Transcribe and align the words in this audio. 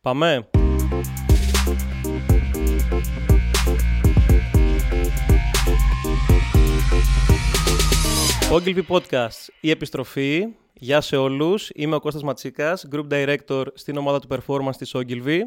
Πάμε. 0.00 0.48
Ogilvy 8.52 8.82
Podcast, 8.88 9.48
η 9.60 9.70
επιστροφή. 9.70 10.46
Γεια 10.74 11.00
σε 11.00 11.16
όλους. 11.16 11.70
Είμαι 11.74 11.94
ο 11.94 12.00
Κώστας 12.00 12.22
Ματσίκας, 12.22 12.88
Group 12.92 13.08
Director 13.10 13.64
στην 13.74 13.96
ομάδα 13.96 14.20
του 14.20 14.28
Performance 14.30 14.76
της 14.78 14.96
Ogilvy. 14.96 15.38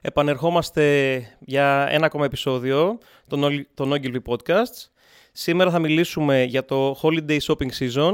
Επανερχόμαστε 0.00 1.16
για 1.40 1.86
ένα 1.90 2.06
ακόμα 2.06 2.24
επεισόδιο 2.24 2.98
των, 3.28 3.66
των 3.74 3.92
Ogilvy 3.92 4.22
Podcasts. 4.26 4.88
Σήμερα 5.32 5.70
θα 5.70 5.78
μιλήσουμε 5.78 6.42
για 6.42 6.64
το 6.64 6.98
Holiday 7.02 7.38
Shopping 7.38 7.70
Season. 7.78 8.12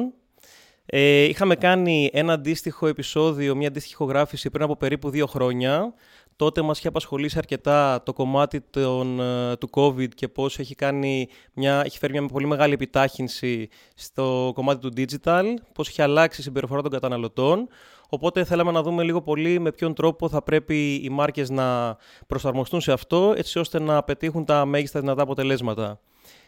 Ε, 0.87 1.23
είχαμε 1.23 1.55
κάνει 1.57 2.11
ένα 2.13 2.33
αντίστοιχο 2.33 2.87
επεισόδιο, 2.87 3.57
μια 3.57 3.69
αντίστοιχη 3.69 4.05
γράφηση 4.05 4.51
πριν 4.51 4.65
από 4.65 4.77
περίπου 4.77 5.11
δύο 5.11 5.27
χρόνια. 5.27 5.95
Τότε 6.37 6.63
μας 6.63 6.79
είχε 6.79 6.89
απασχολήσει 6.89 7.39
αρκετά 7.39 8.03
το 8.03 8.13
κομμάτι 8.13 8.61
των, 8.61 9.21
ε, 9.21 9.57
του 9.57 9.71
COVID 9.73 10.09
και 10.15 10.29
πώς 10.29 10.59
έχει, 10.59 10.75
κάνει 10.75 11.29
μια, 11.55 11.83
έχει 11.85 11.99
φέρει 11.99 12.13
μια 12.13 12.29
πολύ 12.29 12.47
μεγάλη 12.47 12.73
επιτάχυνση 12.73 13.69
στο 13.95 14.53
κομμάτι 14.55 14.81
του 14.81 14.93
digital, 14.97 15.45
πώς 15.75 15.89
έχει 15.89 16.03
αλλάξει 16.03 16.41
η 16.41 16.45
συμπεριφορά 16.45 16.83
των 16.83 16.91
καταναλωτών. 16.91 17.69
Οπότε 18.13 18.45
θέλαμε 18.45 18.71
να 18.71 18.83
δούμε 18.83 19.03
λίγο 19.03 19.23
πολύ 19.23 19.59
με 19.59 19.73
ποιον 19.73 19.95
τρόπο 19.95 20.29
θα 20.29 20.43
πρέπει 20.43 20.95
οι 20.95 21.09
μάρκες 21.09 21.51
να 21.51 21.97
προσαρμοστούν 22.27 22.81
σε 22.81 22.93
αυτό, 22.93 23.35
έτσι 23.37 23.59
ώστε 23.59 23.81
να 23.81 24.03
πετύχουν 24.03 24.45
τα 24.45 24.65
μέγιστα 24.65 25.01
δυνατά 25.01 25.23
αποτελέσματα. 25.23 26.01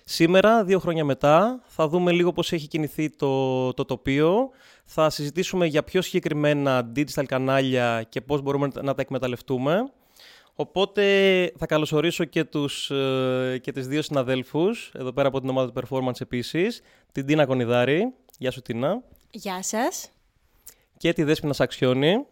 Σήμερα, 0.05 0.65
δύο 0.65 0.79
χρόνια 0.79 1.05
μετά, 1.05 1.63
θα 1.67 1.89
δούμε 1.89 2.13
λίγο 2.13 2.33
πώς 2.33 2.53
έχει 2.53 2.67
κινηθεί 2.67 3.11
το, 3.11 3.73
το 3.73 3.85
τοπίο. 3.85 4.51
Θα 4.85 5.11
συζητήσουμε 5.11 5.67
για 5.67 5.83
πιο 5.83 6.03
συγκεκριμένα 6.03 6.93
digital 6.97 7.25
κανάλια 7.27 8.03
και 8.09 8.21
πώς 8.21 8.41
μπορούμε 8.41 8.69
να 8.83 8.95
τα 8.95 9.03
εκμεταλλευτούμε. 9.03 9.93
Οπότε 10.55 11.03
θα 11.59 11.67
καλωσορίσω 11.67 12.25
και, 12.25 12.45
τους, 12.45 12.91
ε, 12.91 13.59
και 13.63 13.73
τις 13.73 13.87
δύο 13.87 14.03
συναδέλφους, 14.03 14.93
εδώ 14.95 15.13
πέρα 15.13 15.29
από 15.29 15.41
την 15.41 15.49
ομάδα 15.49 15.73
του 15.73 15.81
Performance 15.81 16.21
επίσης, 16.21 16.81
την 17.13 17.27
Τίνα 17.27 17.47
Κονιδάρη. 17.47 18.13
Γεια 18.39 18.51
σου 18.51 18.63
Τίνα. 18.63 19.03
Γεια 19.31 19.63
σας. 19.63 20.11
Και 21.03 21.13
τη 21.13 21.23
Δέσποινα 21.23 21.53
Σαξιώνη. 21.53 22.27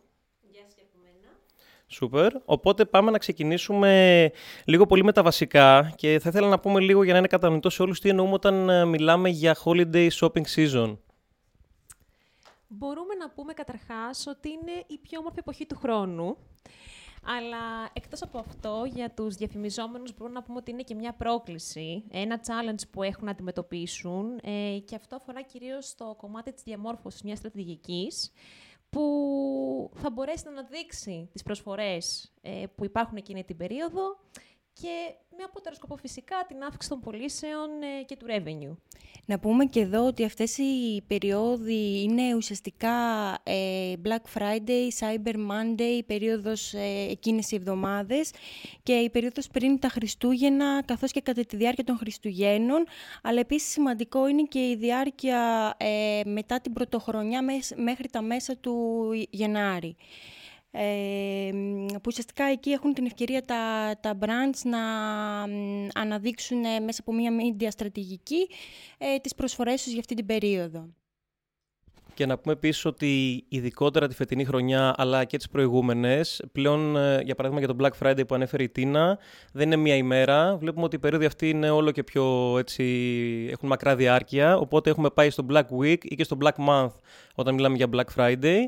Σούπερ. 1.87 2.33
Οπότε 2.45 2.85
πάμε 2.85 3.11
να 3.11 3.19
ξεκινήσουμε 3.19 4.31
λίγο 4.65 4.87
πολύ 4.87 5.05
με 5.05 5.13
τα 5.13 5.23
βασικά 5.23 5.93
και 5.97 6.19
θα 6.19 6.29
ήθελα 6.29 6.49
να 6.49 6.59
πούμε 6.61 6.81
λίγο 6.81 7.03
για 7.03 7.13
να 7.13 7.19
είναι 7.19 7.29
κατανοητός 7.29 7.75
σε 7.75 7.83
όλους 7.83 8.01
τι 8.01 8.09
εννοούμε 8.09 8.33
όταν 8.33 8.69
ε, 8.69 8.85
μιλάμε 8.85 9.29
για 9.29 9.57
holiday 9.65 10.09
shopping 10.11 10.45
season. 10.55 10.99
Μπορούμε 12.69 13.15
να 13.19 13.31
πούμε 13.31 13.53
καταρχάς 13.53 14.27
ότι 14.27 14.49
είναι 14.49 14.85
η 14.87 14.99
πιο 14.99 15.19
όμορφη 15.19 15.39
εποχή 15.39 15.67
του 15.67 15.77
χρόνου. 15.77 16.37
Αλλά 17.25 17.91
εκτός 17.93 18.23
από 18.23 18.39
αυτό, 18.39 18.85
για 18.95 19.11
τους 19.11 19.35
διαφημιζόμενους 19.35 20.17
μπορούμε 20.17 20.39
να 20.39 20.45
πούμε 20.45 20.59
ότι 20.59 20.71
είναι 20.71 20.83
και 20.83 20.95
μια 20.95 21.13
πρόκληση, 21.13 22.05
ένα 22.11 22.41
challenge 22.47 22.83
που 22.91 23.03
έχουν 23.03 23.25
να 23.25 23.31
αντιμετωπίσουν 23.31 24.39
ε, 24.43 24.79
και 24.85 24.95
αυτό 24.95 25.17
αφορά 25.17 25.43
κυρίως 25.43 25.95
το 25.95 26.15
κομμάτι 26.19 26.53
της 26.53 26.63
διαμόρφωσης 26.63 27.23
μιας 27.23 27.39
στρατηγικής 27.39 28.33
που 28.91 29.91
θα 29.95 30.11
μπορέσει 30.11 30.45
να 30.45 30.51
αναδείξει 30.51 31.29
τις 31.33 31.43
προσφορές 31.43 32.33
ε, 32.43 32.65
που 32.75 32.85
υπάρχουν 32.85 33.17
εκείνη 33.17 33.45
την 33.45 33.57
περίοδο 33.57 34.19
και 34.81 35.15
με 35.37 35.43
απότερο 35.45 35.75
σκοπό 35.75 35.97
φυσικά 35.97 36.45
την 36.49 36.63
αύξηση 36.63 36.89
των 36.89 37.01
πωλήσεων 37.01 37.83
ε, 37.83 38.03
και 38.03 38.17
του 38.17 38.27
revenue. 38.29 38.77
Να 39.27 39.39
πούμε 39.39 39.65
και 39.65 39.81
εδώ 39.81 40.07
ότι 40.07 40.25
αυτές 40.25 40.59
οι 40.59 41.03
περιόδοι 41.07 42.03
είναι 42.03 42.35
ουσιαστικά 42.35 42.91
ε, 43.43 43.93
Black 44.05 44.39
Friday, 44.39 44.89
Cyber 45.01 45.35
Monday, 45.35 45.97
η 45.99 46.03
περίοδος 46.03 46.75
ε, 46.75 47.07
εκείνες 47.11 47.51
οι 47.51 47.57
εβδομάδες 47.57 48.31
και 48.83 48.93
η 48.93 49.11
περίοδος 49.11 49.49
πριν 49.49 49.79
τα 49.79 49.89
Χριστούγεννα 49.89 50.83
καθώς 50.85 51.13
και 51.13 51.21
κατά 51.21 51.45
τη 51.45 51.57
διάρκεια 51.57 51.85
των 51.85 51.97
Χριστουγέννων 51.97 52.85
αλλά 53.23 53.41
επίσης 53.41 53.71
σημαντικό 53.71 54.29
είναι 54.29 54.43
και 54.43 54.69
η 54.69 54.77
διάρκεια 54.77 55.75
ε, 55.77 56.21
μετά 56.25 56.61
την 56.61 56.73
πρωτοχρονιά 56.73 57.43
μέχρι 57.77 58.09
τα 58.11 58.23
μέσα 58.23 58.57
του 58.57 59.09
Γενάρη 59.31 59.89
ε, 59.89 60.40
που 61.93 62.03
ουσιαστικά 62.07 62.45
εκεί 62.45 62.71
έχουν 62.71 62.95
την 62.95 63.07
ευκαιρία 63.07 63.43
τα, 63.43 63.95
τα 64.01 64.19
brands 64.21 64.61
να 64.65 64.83
αναδείξουν 65.95 66.59
μέσα 66.59 67.01
από 67.01 67.13
μια 67.13 67.33
media 67.33 67.69
στρατηγική 67.71 68.49
ε, 68.99 69.19
τις 69.19 69.35
προσφορές 69.35 69.83
τους 69.83 69.91
για 69.93 70.01
αυτή 70.01 70.15
την 70.15 70.27
περίοδο. 70.27 70.89
Και 72.15 72.27
να 72.27 72.39
πούμε 72.39 72.55
επίσης 72.55 72.85
ότι 72.85 73.45
ειδικότερα 73.49 74.09
τη 74.09 74.15
φετινή 74.15 74.45
χρονιά 74.45 74.95
αλλά 74.97 75.25
και 75.25 75.37
τις 75.37 75.49
προηγούμενες, 75.49 76.43
πλέον 76.53 76.97
ε, 76.97 77.21
για 77.25 77.35
παράδειγμα 77.35 77.65
για 77.67 77.75
το 77.75 77.77
Black 77.81 78.07
Friday 78.07 78.27
που 78.27 78.35
ανέφερε 78.35 78.63
η 78.63 78.69
Τίνα, 78.69 79.19
δεν 79.53 79.67
είναι 79.67 79.77
μία 79.77 79.95
ημέρα. 79.95 80.57
Βλέπουμε 80.57 80.85
ότι 80.85 80.97
οι 80.97 80.99
περίοδοι 80.99 81.25
αυτοί 81.25 81.49
είναι 81.49 81.71
όλο 81.71 81.91
και 81.91 82.03
πιο 82.03 82.57
έτσι, 82.59 82.85
έχουν 83.51 83.69
μακρά 83.69 83.97
διάρκεια. 83.97 84.57
Οπότε 84.57 84.91
έχουμε 84.91 85.11
πάει 85.11 85.31
στο 85.31 85.47
Black 85.51 85.67
Week 85.81 85.99
ή 86.03 86.15
και 86.15 86.25
στο 86.25 86.37
Black 86.41 86.69
Month 86.69 86.93
όταν 87.35 87.55
μιλάμε 87.55 87.77
για 87.77 87.87
Black 87.93 88.17
Friday. 88.17 88.59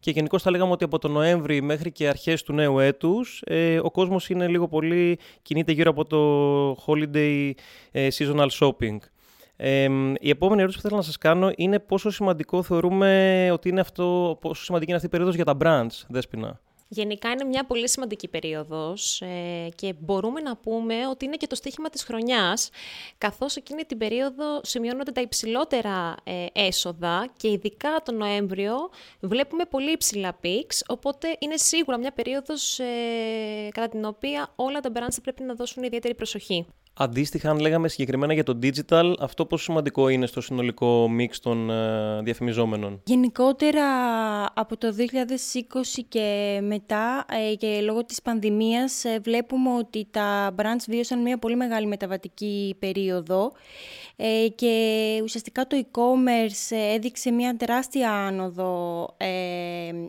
Και 0.00 0.10
γενικώς 0.10 0.42
θα 0.42 0.50
λέγαμε 0.50 0.72
ότι 0.72 0.84
από 0.84 0.98
τον 0.98 1.12
Νοέμβρη 1.12 1.62
μέχρι 1.62 1.92
και 1.92 2.08
αρχές 2.08 2.42
του 2.42 2.52
νέου 2.52 2.78
έτους 2.78 3.42
ε, 3.46 3.78
ο 3.78 3.90
κόσμος 3.90 4.28
είναι 4.28 4.48
λίγο 4.48 4.68
πολύ 4.68 5.18
κινείται 5.42 5.72
γύρω 5.72 5.90
από 5.90 6.04
το 6.04 6.84
holiday 6.86 7.50
ε, 7.90 8.08
seasonal 8.18 8.48
shopping. 8.58 8.96
Ε, 9.64 9.88
η 10.20 10.30
επόμενη 10.30 10.60
ερώτηση 10.60 10.80
που 10.80 10.88
θέλω 10.88 10.96
να 10.96 11.06
σας 11.06 11.18
κάνω 11.18 11.52
είναι 11.56 11.78
πόσο 11.78 12.10
σημαντικό 12.10 12.62
θεωρούμε 12.62 13.48
ότι 13.52 13.68
είναι 13.68 13.80
αυτό, 13.80 14.38
πόσο 14.40 14.64
σημαντική 14.64 14.90
είναι 14.90 14.96
αυτή 14.96 15.06
η 15.06 15.10
περίοδος 15.10 15.34
για 15.34 15.44
τα 15.44 15.56
brands, 15.62 16.04
Δέσποινα. 16.08 16.60
Γενικά 16.88 17.30
είναι 17.30 17.44
μια 17.44 17.64
πολύ 17.64 17.88
σημαντική 17.88 18.28
περίοδος 18.28 19.20
ε, 19.20 19.68
και 19.74 19.94
μπορούμε 19.98 20.40
να 20.40 20.56
πούμε 20.56 20.94
ότι 21.10 21.24
είναι 21.24 21.36
και 21.36 21.46
το 21.46 21.54
στίχημα 21.54 21.88
της 21.88 22.04
χρονιάς, 22.04 22.70
καθώς 23.18 23.56
εκείνη 23.56 23.82
την 23.82 23.98
περίοδο 23.98 24.60
σημειώνονται 24.62 25.12
τα 25.12 25.20
υψηλότερα 25.20 26.14
ε, 26.24 26.46
έσοδα 26.52 27.28
και 27.36 27.48
ειδικά 27.48 28.00
τον 28.04 28.16
Νοέμβριο 28.16 28.74
βλέπουμε 29.20 29.64
πολύ 29.64 29.90
υψηλά 29.90 30.32
πίξ, 30.34 30.82
οπότε 30.88 31.36
είναι 31.38 31.56
σίγουρα 31.56 31.98
μια 31.98 32.12
περίοδος 32.12 32.78
ε, 32.78 32.84
κατά 33.70 33.88
την 33.88 34.04
οποία 34.04 34.52
όλα 34.56 34.80
τα 34.80 34.90
brands 34.94 35.12
θα 35.12 35.20
πρέπει 35.22 35.42
να 35.42 35.54
δώσουν 35.54 35.82
ιδιαίτερη 35.82 36.14
προσοχή. 36.14 36.66
Αντίστοιχα, 36.94 37.50
αν 37.50 37.58
λέγαμε 37.58 37.88
συγκεκριμένα 37.88 38.32
για 38.32 38.42
το 38.42 38.58
digital, 38.62 39.14
αυτό 39.18 39.46
πόσο 39.46 39.64
σημαντικό 39.64 40.08
είναι 40.08 40.26
στο 40.26 40.40
συνολικό 40.40 41.08
μίξ 41.08 41.40
των 41.40 41.70
ε, 41.70 42.22
διαφημιζόμενων; 42.22 43.00
Γενικότερα, 43.04 43.84
από 44.54 44.76
το 44.76 44.94
2020 44.98 46.02
και 46.08 46.58
μετά 46.62 47.24
ε, 47.50 47.54
και 47.54 47.80
λόγω 47.82 48.04
της 48.04 48.22
πανδημίας 48.22 49.04
ε, 49.04 49.20
βλέπουμε 49.22 49.74
ότι 49.74 50.06
τα 50.10 50.54
brands 50.56 50.84
βίωσαν 50.88 51.22
μια 51.22 51.38
πολύ 51.38 51.56
μεγάλη 51.56 51.86
μεταβατική 51.86 52.76
περίοδο 52.78 53.52
και 54.54 55.20
ουσιαστικά 55.22 55.66
το 55.66 55.84
e-commerce 55.84 56.76
έδειξε 56.94 57.30
μια 57.30 57.56
τεράστια 57.56 58.12
άνοδο 58.12 59.06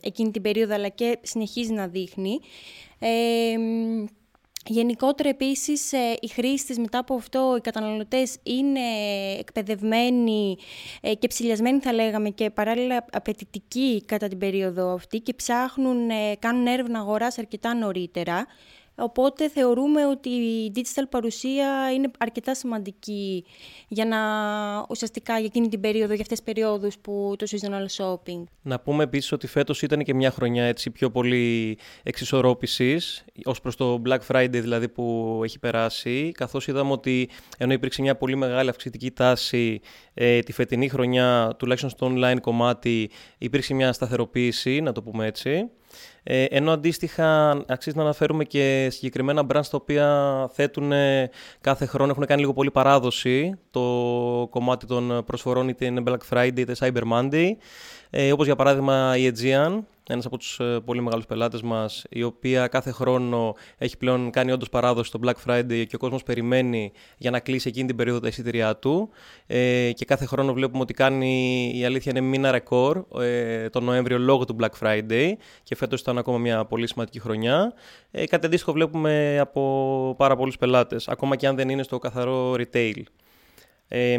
εκείνη 0.01 0.31
την 0.31 0.41
περίοδο 0.41 0.73
αλλά 0.73 0.87
και 0.87 1.17
συνεχίζει 1.21 1.73
να 1.73 1.87
δείχνει. 1.87 2.39
Γενικότερα 4.67 5.29
επίσης 5.29 5.93
ε, 5.93 6.17
οι 6.21 6.27
χρήστες 6.27 6.77
μετά 6.77 6.97
από 6.97 7.15
αυτό, 7.15 7.55
οι 7.57 7.61
καταναλωτές 7.61 8.37
είναι 8.43 8.79
εκπαιδευμένοι 9.39 10.57
ε, 11.01 11.13
και 11.13 11.27
ψηλιασμένοι 11.27 11.79
θα 11.79 11.93
λέγαμε 11.93 12.29
και 12.29 12.49
παράλληλα 12.49 13.05
απαιτητικοί 13.11 14.03
κατά 14.05 14.27
την 14.27 14.37
περίοδο 14.37 14.93
αυτή 14.93 15.19
και 15.19 15.33
ψάχνουν, 15.33 16.09
ε, 16.09 16.35
κάνουν 16.39 16.67
έρευνα 16.67 16.99
αγοράς 16.99 17.37
αρκετά 17.37 17.75
νωρίτερα. 17.75 18.45
Οπότε 18.95 19.49
θεωρούμε 19.49 20.05
ότι 20.05 20.29
η 20.29 20.71
digital 20.75 21.03
παρουσία 21.09 21.91
είναι 21.93 22.11
αρκετά 22.17 22.55
σημαντική 22.55 23.45
για 23.87 24.05
να 24.05 24.17
ουσιαστικά 24.89 25.35
για 25.37 25.45
εκείνη 25.45 25.67
την 25.67 25.79
περίοδο, 25.79 26.13
για 26.13 26.21
αυτές 26.21 26.41
τις 26.41 26.53
περιόδους 26.53 26.97
που 26.97 27.35
το 27.37 27.45
seasonal 27.49 27.85
shopping. 27.97 28.43
Να 28.61 28.79
πούμε 28.79 29.03
επίσης 29.03 29.31
ότι 29.31 29.47
φέτος 29.47 29.81
ήταν 29.81 30.03
και 30.03 30.13
μια 30.13 30.31
χρονιά 30.31 30.63
έτσι 30.63 30.89
πιο 30.91 31.11
πολύ 31.11 31.77
εξισορρόπησης 32.03 33.25
ως 33.45 33.61
προς 33.61 33.75
το 33.75 34.01
Black 34.05 34.19
Friday 34.27 34.49
δηλαδή 34.49 34.89
που 34.89 35.39
έχει 35.43 35.59
περάσει 35.59 36.31
καθώς 36.31 36.67
είδαμε 36.67 36.91
ότι 36.91 37.29
ενώ 37.57 37.73
υπήρξε 37.73 38.01
μια 38.01 38.15
πολύ 38.15 38.35
μεγάλη 38.35 38.69
αυξητική 38.69 39.11
τάση 39.11 39.81
ε, 40.13 40.39
τη 40.39 40.51
φετινή 40.51 40.89
χρονιά 40.89 41.55
τουλάχιστον 41.57 41.89
στο 41.89 42.11
online 42.15 42.37
κομμάτι 42.41 43.09
υπήρξε 43.37 43.73
μια 43.73 43.93
σταθεροποίηση 43.93 44.81
να 44.81 44.91
το 44.91 45.03
πούμε 45.03 45.25
έτσι 45.25 45.69
ε, 46.23 46.43
ενώ 46.43 46.71
αντίστοιχα 46.71 47.49
αξίζει 47.67 47.95
να 47.95 48.01
αναφέρουμε 48.01 48.43
και 48.43 48.87
συγκεκριμένα 48.91 49.45
brands 49.47 49.67
τα 49.71 49.77
οποία 49.77 50.49
θέτουν 50.53 50.91
κάθε 51.61 51.85
χρόνο, 51.85 52.11
έχουν 52.11 52.25
κάνει 52.25 52.41
λίγο 52.41 52.53
πολύ 52.53 52.71
παράδοση. 52.71 53.59
Το 53.71 53.81
κομμάτι 54.49 54.85
των 54.85 55.23
προσφορών 55.25 55.67
είτε 55.69 55.85
είναι 55.85 56.03
Black 56.05 56.33
Friday 56.33 56.57
είτε 56.57 56.75
Cyber 56.79 57.03
Monday, 57.13 57.51
ε, 58.09 58.31
όπως 58.31 58.45
για 58.45 58.55
παράδειγμα 58.55 59.17
η 59.17 59.31
Aegean 59.33 59.79
ένας 60.09 60.25
από 60.25 60.37
τους 60.37 60.59
ε, 60.59 60.79
πολύ 60.85 61.01
μεγάλους 61.01 61.25
πελάτες 61.25 61.61
μας, 61.61 62.05
η 62.09 62.23
οποία 62.23 62.67
κάθε 62.67 62.91
χρόνο 62.91 63.55
έχει 63.77 63.97
πλέον 63.97 64.29
κάνει 64.29 64.51
όντως 64.51 64.69
παράδοση 64.69 65.07
στο 65.07 65.19
Black 65.23 65.33
Friday 65.47 65.85
και 65.87 65.95
ο 65.95 65.97
κόσμος 65.97 66.23
περιμένει 66.23 66.91
για 67.17 67.31
να 67.31 67.39
κλείσει 67.39 67.67
εκείνη 67.67 67.87
την 67.87 67.95
περίοδο 67.95 68.19
τα 68.19 68.27
εισιτήριά 68.27 68.75
του 68.75 69.09
ε, 69.47 69.91
και 69.91 70.05
κάθε 70.05 70.25
χρόνο 70.25 70.53
βλέπουμε 70.53 70.81
ότι 70.81 70.93
κάνει, 70.93 71.71
η 71.75 71.85
αλήθεια 71.85 72.11
είναι 72.15 72.27
μήνα 72.27 72.51
ρεκόρ 72.51 73.03
ε, 73.19 73.69
τον 73.69 73.83
Νοέμβριο 73.83 74.17
λόγω 74.19 74.45
του 74.45 74.55
Black 74.59 74.79
Friday 74.79 75.31
και 75.63 75.75
φέτος 75.75 76.01
ήταν 76.01 76.17
ακόμα 76.17 76.37
μια 76.37 76.65
πολύ 76.65 76.87
σημαντική 76.87 77.19
χρονιά. 77.19 77.73
Ε, 78.11 78.25
κάτι 78.25 78.45
αντίστοιχο 78.45 78.71
βλέπουμε 78.71 79.39
από 79.39 80.15
πάρα 80.17 80.35
πολλούς 80.35 80.57
πελάτες, 80.57 81.07
ακόμα 81.07 81.35
και 81.35 81.47
αν 81.47 81.55
δεν 81.55 81.69
είναι 81.69 81.83
στο 81.83 81.99
καθαρό 81.99 82.53
retail. 82.53 83.03
Ε, 83.87 84.17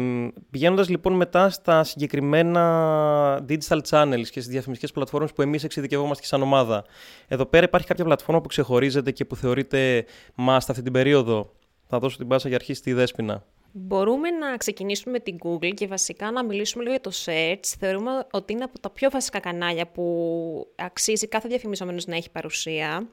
Πηγαίνοντας 0.51 0.89
λοιπόν 0.89 1.13
μετά 1.13 1.49
στα 1.49 1.83
συγκεκριμένα 1.83 3.45
digital 3.49 3.79
channels 3.89 4.27
και 4.31 4.39
στις 4.39 4.47
διαφημιστικές 4.47 4.91
πλατφόρμες 4.91 5.33
που 5.33 5.41
εμείς 5.41 5.63
εξειδικευόμαστε 5.63 6.21
και 6.21 6.27
σαν 6.27 6.41
ομάδα. 6.41 6.85
Εδώ 7.27 7.45
πέρα 7.45 7.65
υπάρχει 7.65 7.87
κάποια 7.87 8.05
πλατφόρμα 8.05 8.41
που 8.41 8.47
ξεχωρίζεται 8.47 9.11
και 9.11 9.25
που 9.25 9.35
θεωρείται 9.35 10.05
must 10.47 10.65
αυτή 10.67 10.81
την 10.81 10.91
περίοδο. 10.91 11.51
Θα 11.87 11.99
δώσω 11.99 12.17
την 12.17 12.27
πάσα 12.27 12.47
για 12.47 12.57
αρχή 12.57 12.73
στη 12.73 12.93
Δέσποινα. 12.93 13.43
Μπορούμε 13.77 14.29
να 14.29 14.57
ξεκινήσουμε 14.57 15.11
με 15.11 15.19
την 15.19 15.37
Google 15.43 15.73
και 15.73 15.87
βασικά 15.87 16.31
να 16.31 16.43
μιλήσουμε 16.43 16.83
λίγο 16.83 16.95
για 16.95 17.11
το 17.11 17.17
search. 17.25 17.75
Θεωρούμε 17.79 18.27
ότι 18.31 18.53
είναι 18.53 18.63
από 18.63 18.79
τα 18.79 18.89
πιο 18.89 19.09
βασικά 19.09 19.39
κανάλια 19.39 19.87
που 19.87 20.67
αξίζει 20.75 21.27
κάθε 21.27 21.47
διαφημιζόμενος 21.47 22.05
να 22.05 22.15
έχει 22.15 22.31
παρουσία. 22.31 23.09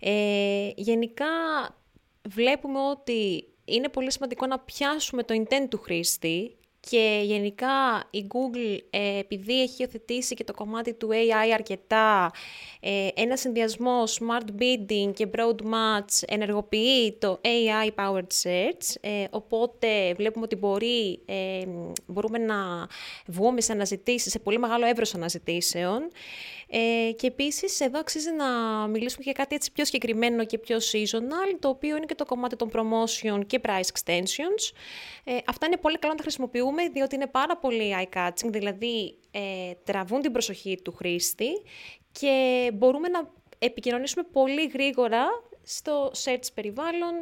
Ε, 0.00 0.70
γενικά 0.74 1.26
βλέπουμε 2.28 2.78
ότι 2.78 3.44
είναι 3.74 3.88
πολύ 3.88 4.12
σημαντικό 4.12 4.46
να 4.46 4.58
πιάσουμε 4.58 5.22
το 5.22 5.34
intent 5.42 5.66
του 5.68 5.78
χρήστη 5.78 6.56
και 6.90 7.20
γενικά 7.24 8.04
η 8.10 8.26
Google, 8.28 8.78
ε, 8.90 9.18
επειδή 9.18 9.62
έχει 9.62 9.82
υιοθετήσει 9.82 10.34
και 10.34 10.44
το 10.44 10.54
κομμάτι 10.54 10.94
του 10.94 11.08
AI 11.12 11.50
αρκετά, 11.54 12.30
ε, 12.80 13.08
ένα 13.14 13.36
συνδυασμό 13.36 14.04
smart 14.04 14.62
bidding 14.62 15.12
και 15.14 15.28
broad 15.36 15.60
match 15.60 16.22
ενεργοποιεί 16.26 17.12
το 17.12 17.40
AI 17.44 17.88
powered 17.94 18.32
search, 18.42 18.94
ε, 19.00 19.24
οπότε 19.30 20.14
βλέπουμε 20.16 20.44
ότι 20.44 20.56
μπορεί, 20.56 21.20
ε, 21.26 21.62
μπορούμε 22.06 22.38
να 22.38 22.86
βγούμε 23.26 23.60
σε 23.60 23.72
αναζητήσεις, 23.72 24.32
σε 24.32 24.38
πολύ 24.38 24.58
μεγάλο 24.58 24.86
εύρος 24.86 25.14
αναζητήσεων. 25.14 26.10
Ε, 26.74 27.12
και 27.12 27.26
επίσης, 27.26 27.80
εδώ 27.80 27.98
αξίζει 27.98 28.30
να 28.30 28.46
μιλήσουμε 28.86 29.22
για 29.24 29.32
κάτι 29.32 29.54
έτσι 29.54 29.72
πιο 29.72 29.84
συγκεκριμένο 29.84 30.44
και 30.44 30.58
πιο 30.58 30.76
seasonal, 30.76 31.56
το 31.58 31.68
οποίο 31.68 31.96
είναι 31.96 32.06
και 32.06 32.14
το 32.14 32.24
κομμάτι 32.24 32.56
των 32.56 32.70
promotion 32.72 33.46
και 33.46 33.60
price 33.64 33.88
extensions. 33.94 34.72
Ε, 35.24 35.36
αυτά 35.46 35.66
είναι 35.66 35.76
πολύ 35.76 35.98
καλό 35.98 36.12
να 36.12 36.18
τα 36.18 36.22
χρησιμοποιούμε, 36.22 36.71
διότι 36.92 37.14
είναι 37.14 37.26
πάρα 37.26 37.56
πολύ 37.56 37.94
eye-catching, 38.00 38.48
δηλαδή 38.48 39.18
ε, 39.30 39.40
τραβούν 39.84 40.20
την 40.20 40.32
προσοχή 40.32 40.80
του 40.84 40.92
χρήστη 40.92 41.48
και 42.12 42.70
μπορούμε 42.74 43.08
να 43.08 43.28
επικοινωνήσουμε 43.58 44.24
πολύ 44.32 44.66
γρήγορα 44.66 45.24
στο 45.62 46.10
search 46.24 46.46
περιβάλλον 46.54 47.12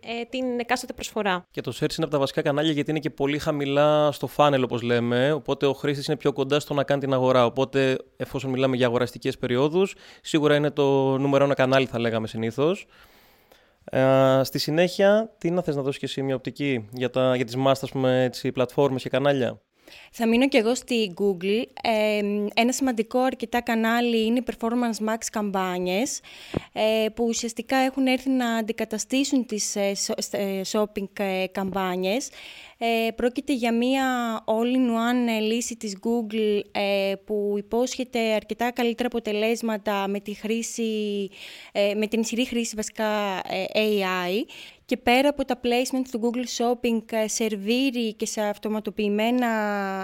ε, 0.00 0.24
την 0.24 0.58
εκάστοτε 0.58 0.92
προσφορά. 0.92 1.46
Και 1.50 1.60
το 1.60 1.70
search 1.70 1.80
είναι 1.80 2.02
από 2.02 2.10
τα 2.10 2.18
βασικά 2.18 2.42
κανάλια 2.42 2.72
γιατί 2.72 2.90
είναι 2.90 2.98
και 2.98 3.10
πολύ 3.10 3.38
χαμηλά 3.38 4.12
στο 4.12 4.28
funnel 4.36 4.60
όπως 4.62 4.82
λέμε, 4.82 5.32
οπότε 5.32 5.66
ο 5.66 5.72
χρήστης 5.72 6.06
είναι 6.06 6.16
πιο 6.16 6.32
κοντά 6.32 6.60
στο 6.60 6.74
να 6.74 6.84
κάνει 6.84 7.00
την 7.00 7.12
αγορά. 7.12 7.44
Οπότε 7.44 7.98
εφόσον 8.16 8.50
μιλάμε 8.50 8.76
για 8.76 8.86
αγοραστικές 8.86 9.38
περιόδους, 9.38 9.94
σίγουρα 10.22 10.56
είναι 10.56 10.70
το 10.70 11.18
νούμερο 11.18 11.44
ένα 11.44 11.54
κανάλι 11.54 11.86
θα 11.86 11.98
λέγαμε 11.98 12.26
συνήθως. 12.26 12.86
Ε, 13.90 14.40
στη 14.44 14.58
συνέχεια, 14.58 15.34
τι 15.38 15.50
να 15.50 15.62
θες 15.62 15.76
να 15.76 15.82
δώσεις 15.82 15.98
και 15.98 16.06
εσύ 16.06 16.22
μια 16.22 16.34
οπτική 16.34 16.88
για, 16.92 17.10
τα, 17.10 17.36
για 17.36 17.44
τις 17.44 17.56
μάστας, 17.56 17.90
πούμε, 17.90 18.30
πλατφόρμες 18.52 19.02
και 19.02 19.08
κανάλια; 19.08 19.60
Θα 20.12 20.26
μείνω 20.26 20.48
και 20.48 20.58
εγώ 20.58 20.74
στη 20.74 21.14
Google. 21.20 21.62
ένα 22.54 22.72
σημαντικό 22.72 23.18
αρκετά 23.18 23.60
κανάλι 23.60 24.24
είναι 24.24 24.38
οι 24.38 24.44
Performance 24.50 25.08
Max 25.08 25.18
καμπάνιες, 25.32 26.20
ε, 26.72 27.06
που 27.14 27.24
ουσιαστικά 27.24 27.76
έχουν 27.76 28.06
έρθει 28.06 28.30
να 28.30 28.54
αντικαταστήσουν 28.54 29.46
τις 29.46 29.76
ε, 29.76 29.92
ε, 30.30 30.60
shopping 30.72 31.24
καμπάνιες. 31.52 32.30
πρόκειται 33.14 33.52
για 33.52 33.74
μία 33.74 34.04
all-in-one 34.44 35.42
λύση 35.42 35.76
της 35.76 35.98
Google 36.02 36.60
που 37.24 37.54
υπόσχεται 37.56 38.32
αρκετά 38.32 38.70
καλύτερα 38.70 39.08
αποτελέσματα 39.08 40.08
με, 40.08 40.20
τη 40.20 40.34
χρήση, 40.34 41.28
με 41.96 42.06
την 42.06 42.20
ισχυρή 42.20 42.46
χρήση 42.46 42.76
βασικά 42.76 43.42
AI 43.74 44.44
και 44.88 44.96
πέρα 44.96 45.28
από 45.28 45.44
τα 45.44 45.60
placement 45.62 46.02
του 46.10 46.20
Google 46.22 46.44
Shopping 46.58 47.02
ε, 47.12 47.28
σερβίρει 47.28 48.14
και 48.14 48.26
σε 48.26 48.40
αυτοματοποιημένα, 48.40 49.48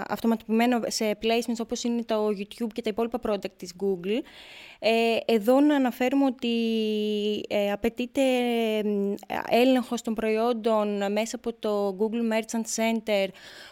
αυτοματοποιημένο 0.07 0.79
σε 0.87 1.17
placements 1.21 1.59
όπως 1.59 1.83
είναι 1.83 2.03
το 2.03 2.27
YouTube 2.27 2.69
και 2.73 2.81
τα 2.81 2.89
υπόλοιπα 2.89 3.19
product 3.23 3.51
της 3.57 3.73
Google. 3.79 4.21
Ε, 4.79 5.17
εδώ 5.25 5.59
να 5.59 5.75
αναφέρουμε 5.75 6.25
ότι 6.25 6.55
ε, 7.49 7.71
απαιτείται 7.71 8.21
έλεγχος 9.49 10.01
των 10.01 10.13
προϊόντων 10.13 11.11
μέσα 11.11 11.35
από 11.35 11.53
το 11.53 11.97
Google 11.99 12.33
Merchant 12.33 12.65
Center 12.75 13.27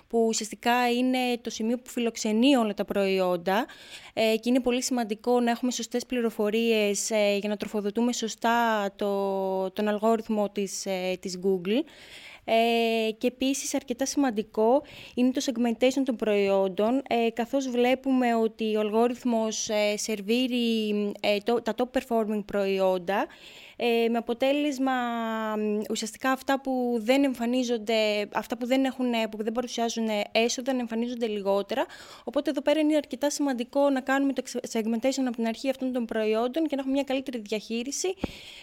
που 0.07 0.25
ουσιαστικά 0.27 0.91
είναι 0.91 1.17
το 1.41 1.49
σημείο 1.49 1.77
που 1.77 1.89
φιλοξενεί 1.89 2.55
όλα 2.55 2.73
τα 2.73 2.85
προϊόντα 2.85 3.65
ε, 4.13 4.35
και 4.35 4.49
είναι 4.49 4.59
πολύ 4.59 4.83
σημαντικό 4.83 5.39
να 5.39 5.51
έχουμε 5.51 5.71
σωστές 5.71 6.05
πληροφορίες 6.05 7.11
ε, 7.11 7.37
για 7.39 7.49
να 7.49 7.57
τροφοδοτούμε 7.57 8.13
σωστά 8.13 8.89
το, 8.95 9.71
τον 9.71 9.87
αλγόριθμο 9.87 10.49
της, 10.49 10.85
ε, 10.85 11.17
της 11.19 11.39
Google. 11.43 11.83
Ε, 12.45 13.11
και 13.17 13.27
επίσης 13.27 13.73
αρκετά 13.75 14.05
σημαντικό 14.05 14.83
είναι 15.15 15.31
το 15.31 15.41
segmentation 15.45 16.01
των 16.05 16.15
προϊόντων, 16.15 17.01
ε, 17.07 17.29
καθώς 17.29 17.69
βλέπουμε 17.69 18.35
ότι 18.35 18.75
ο 18.75 18.79
αλγόριθμος 18.79 19.69
ε, 19.69 19.97
σερβίρει 19.97 20.89
ε, 21.21 21.37
τα 21.63 21.73
top 21.77 21.97
performing 21.97 22.43
προϊόντα 22.45 23.27
ε, 23.75 24.07
με 24.09 24.17
αποτέλεσμα 24.17 24.91
ουσιαστικά 25.89 26.31
αυτά 26.31 26.61
που 26.61 26.99
δεν 27.03 27.23
εμφανίζονται, 27.23 28.27
αυτά 28.33 28.57
που 28.57 28.65
δεν, 28.65 28.85
έχουν, 28.85 29.11
που 29.31 29.43
δεν 29.43 29.53
παρουσιάζουν 29.53 30.07
έσοδα 30.31 30.73
να 30.73 30.79
εμφανίζονται 30.79 31.27
λιγότερα. 31.27 31.85
Οπότε 32.23 32.49
εδώ 32.49 32.61
πέρα 32.61 32.79
είναι 32.79 32.95
αρκετά 32.95 33.29
σημαντικό 33.29 33.89
να 33.89 34.01
κάνουμε 34.01 34.33
το 34.33 34.43
segmentation 34.71 35.23
από 35.27 35.35
την 35.35 35.47
αρχή 35.47 35.69
αυτών 35.69 35.91
των 35.91 36.05
προϊόντων 36.05 36.63
και 36.67 36.75
να 36.75 36.79
έχουμε 36.79 36.93
μια 36.93 37.03
καλύτερη 37.03 37.39
διαχείριση 37.39 38.13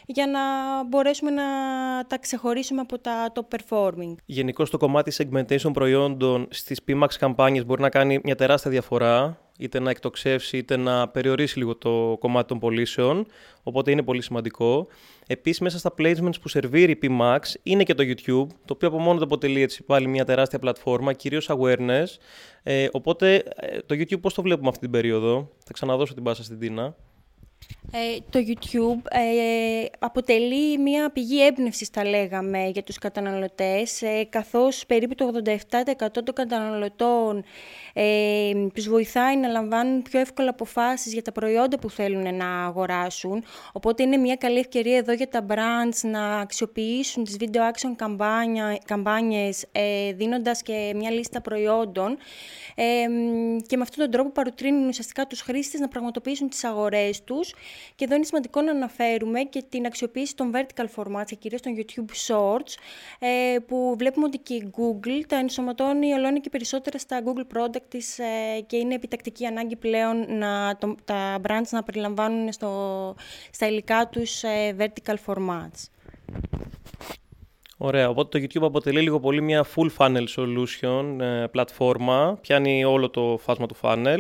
για 0.07 0.27
να 0.27 0.41
μπορέσουμε 0.85 1.31
να 1.31 1.45
τα 2.07 2.19
ξεχωρίσουμε 2.19 2.81
από 2.81 2.99
τα 2.99 3.33
top 3.35 3.57
performing. 3.57 4.15
Γενικώ 4.25 4.65
το 4.65 4.77
κομμάτι 4.77 5.13
segmentation 5.19 5.73
προϊόντων 5.73 6.49
στις 6.51 6.81
PMAX 6.89 7.09
καμπάνιες 7.19 7.65
μπορεί 7.65 7.81
να 7.81 7.89
κάνει 7.89 8.21
μια 8.25 8.35
τεράστια 8.35 8.71
διαφορά 8.71 9.39
είτε 9.61 9.81
να 9.81 9.91
εκτοξεύσει 9.91 10.57
είτε 10.57 10.77
να 10.77 11.09
περιορίσει 11.09 11.59
λίγο 11.59 11.77
το 11.77 12.17
κομμάτι 12.19 12.49
των 12.49 12.59
πωλήσεων, 12.59 13.27
οπότε 13.63 13.91
είναι 13.91 14.03
πολύ 14.03 14.23
σημαντικό. 14.23 14.87
Επίσης 15.27 15.61
μέσα 15.61 15.79
στα 15.79 15.95
placements 15.99 16.41
που 16.41 16.49
σερβίρει 16.49 16.93
η 16.93 16.99
PMAX 17.03 17.39
είναι 17.63 17.83
και 17.83 17.95
το 17.95 18.03
YouTube, 18.07 18.47
το 18.65 18.73
οποίο 18.73 18.89
από 18.89 18.99
μόνο 18.99 19.19
το 19.19 19.25
αποτελεί 19.25 19.63
έτσι 19.63 19.83
πάλι 19.83 20.07
μια 20.07 20.25
τεράστια 20.25 20.59
πλατφόρμα, 20.59 21.13
κυρίως 21.13 21.51
awareness. 21.51 22.07
Ε, 22.63 22.89
οπότε 22.93 23.35
ε, 23.57 23.79
το 23.87 23.95
YouTube 23.95 24.21
πώς 24.21 24.35
το 24.35 24.43
βλέπουμε 24.43 24.69
αυτή 24.69 24.81
την 24.81 24.91
περίοδο, 24.91 25.51
θα 25.59 25.73
ξαναδώσω 25.73 26.15
την 26.15 26.23
πάσα 26.23 26.45
στην 26.45 26.59
Τίνα. 26.59 26.97
Ε, 27.93 28.19
το 28.31 28.39
YouTube 28.47 29.11
ε, 29.11 29.85
αποτελεί 29.99 30.79
μια 30.79 31.11
πηγή 31.11 31.47
έμπνευσης, 31.47 31.89
θα 31.89 32.05
λέγαμε, 32.05 32.69
για 32.69 32.83
τους 32.83 32.99
καταναλωτές, 32.99 34.03
ε, 34.03 34.27
καθώς 34.29 34.87
περίπου 34.87 35.15
το 35.15 35.25
87% 35.25 36.23
των 36.25 36.35
καταναλωτών 36.35 37.45
ε, 37.93 38.53
τους 38.75 38.89
βοηθάει 38.89 39.37
να 39.37 39.49
λαμβάνουν 39.49 40.03
πιο 40.03 40.21
εύκολα 40.21 40.51
αποφάσεις 40.51 41.13
για 41.13 41.23
τα 41.23 41.33
προϊόντα 41.33 41.79
που 41.79 41.91
θέλουν 41.91 42.35
να 42.35 42.65
αγοράσουν. 42.65 43.45
Οπότε 43.73 44.03
είναι 44.03 44.17
μια 44.17 44.37
καλή 44.37 44.59
ευκαιρία 44.59 44.97
εδώ 44.97 45.13
για 45.13 45.29
τα 45.29 45.47
brands 45.49 46.01
να 46.03 46.39
αξιοποιήσουν 46.39 47.25
τις 47.25 47.37
video 47.41 47.59
action 47.59 47.93
καμπάνια, 47.97 48.79
καμπάνιες, 48.85 49.67
ε, 49.73 50.13
δίνοντας 50.13 50.63
και 50.63 50.93
μια 50.97 51.11
λίστα 51.11 51.41
προϊόντων 51.41 52.17
ε, 52.75 52.85
και 53.67 53.77
με 53.77 53.83
αυτόν 53.83 53.99
τον 53.99 54.11
τρόπο 54.11 54.31
παροτρύνουν 54.31 54.89
ουσιαστικά 54.89 55.27
τους 55.27 55.41
χρήστες 55.41 55.81
να 55.81 55.89
πραγματοποιήσουν 55.89 56.49
τις 56.49 56.65
αγορές 56.65 57.25
τους 57.25 57.50
και 57.95 58.05
εδώ 58.05 58.15
είναι 58.15 58.25
σημαντικό 58.25 58.61
να 58.61 58.71
αναφέρουμε 58.71 59.41
και 59.41 59.65
την 59.69 59.87
αξιοποίηση 59.87 60.37
των 60.37 60.53
vertical 60.55 60.85
formats 60.97 61.25
και 61.27 61.35
κυρίως 61.35 61.61
των 61.61 61.73
YouTube 61.77 62.27
Shorts 62.27 62.75
ε, 63.19 63.59
που 63.59 63.95
βλέπουμε 63.99 64.27
ότι 64.27 64.39
και 64.39 64.55
η 64.55 64.71
Google 64.77 65.21
τα 65.29 65.37
ενσωματώνει 65.37 66.13
όλο 66.13 66.41
και 66.41 66.51
περισσότερα 66.51 66.99
στα 66.99 67.23
Google 67.25 67.57
Product 67.57 67.83
της 67.89 68.19
ε, 68.19 68.61
και 68.67 68.77
είναι 68.77 68.95
επιτακτική 68.95 69.47
ανάγκη 69.47 69.77
πλέον 69.77 70.39
να, 70.39 70.77
το, 70.77 70.95
τα 71.05 71.41
brands 71.49 71.69
να 71.71 71.83
περιλαμβάνουν 71.83 72.53
στο, 72.53 73.15
στα 73.51 73.67
υλικά 73.67 74.09
τους 74.09 74.43
ε, 74.43 74.77
vertical 74.79 75.15
formats. 75.27 75.89
Ωραία, 77.83 78.09
οπότε 78.09 78.39
το 78.39 78.45
YouTube 78.45 78.67
αποτελεί 78.67 79.01
λίγο 79.01 79.21
πολύ 79.21 79.43
μια 79.43 79.67
full 79.75 79.89
funnel 79.97 80.25
solution 80.37 81.17
πλατφόρμα, 81.51 82.39
πιάνει 82.41 82.85
όλο 82.85 83.11
το 83.11 83.39
φάσμα 83.43 83.67
του 83.67 83.77
funnel 83.81 84.19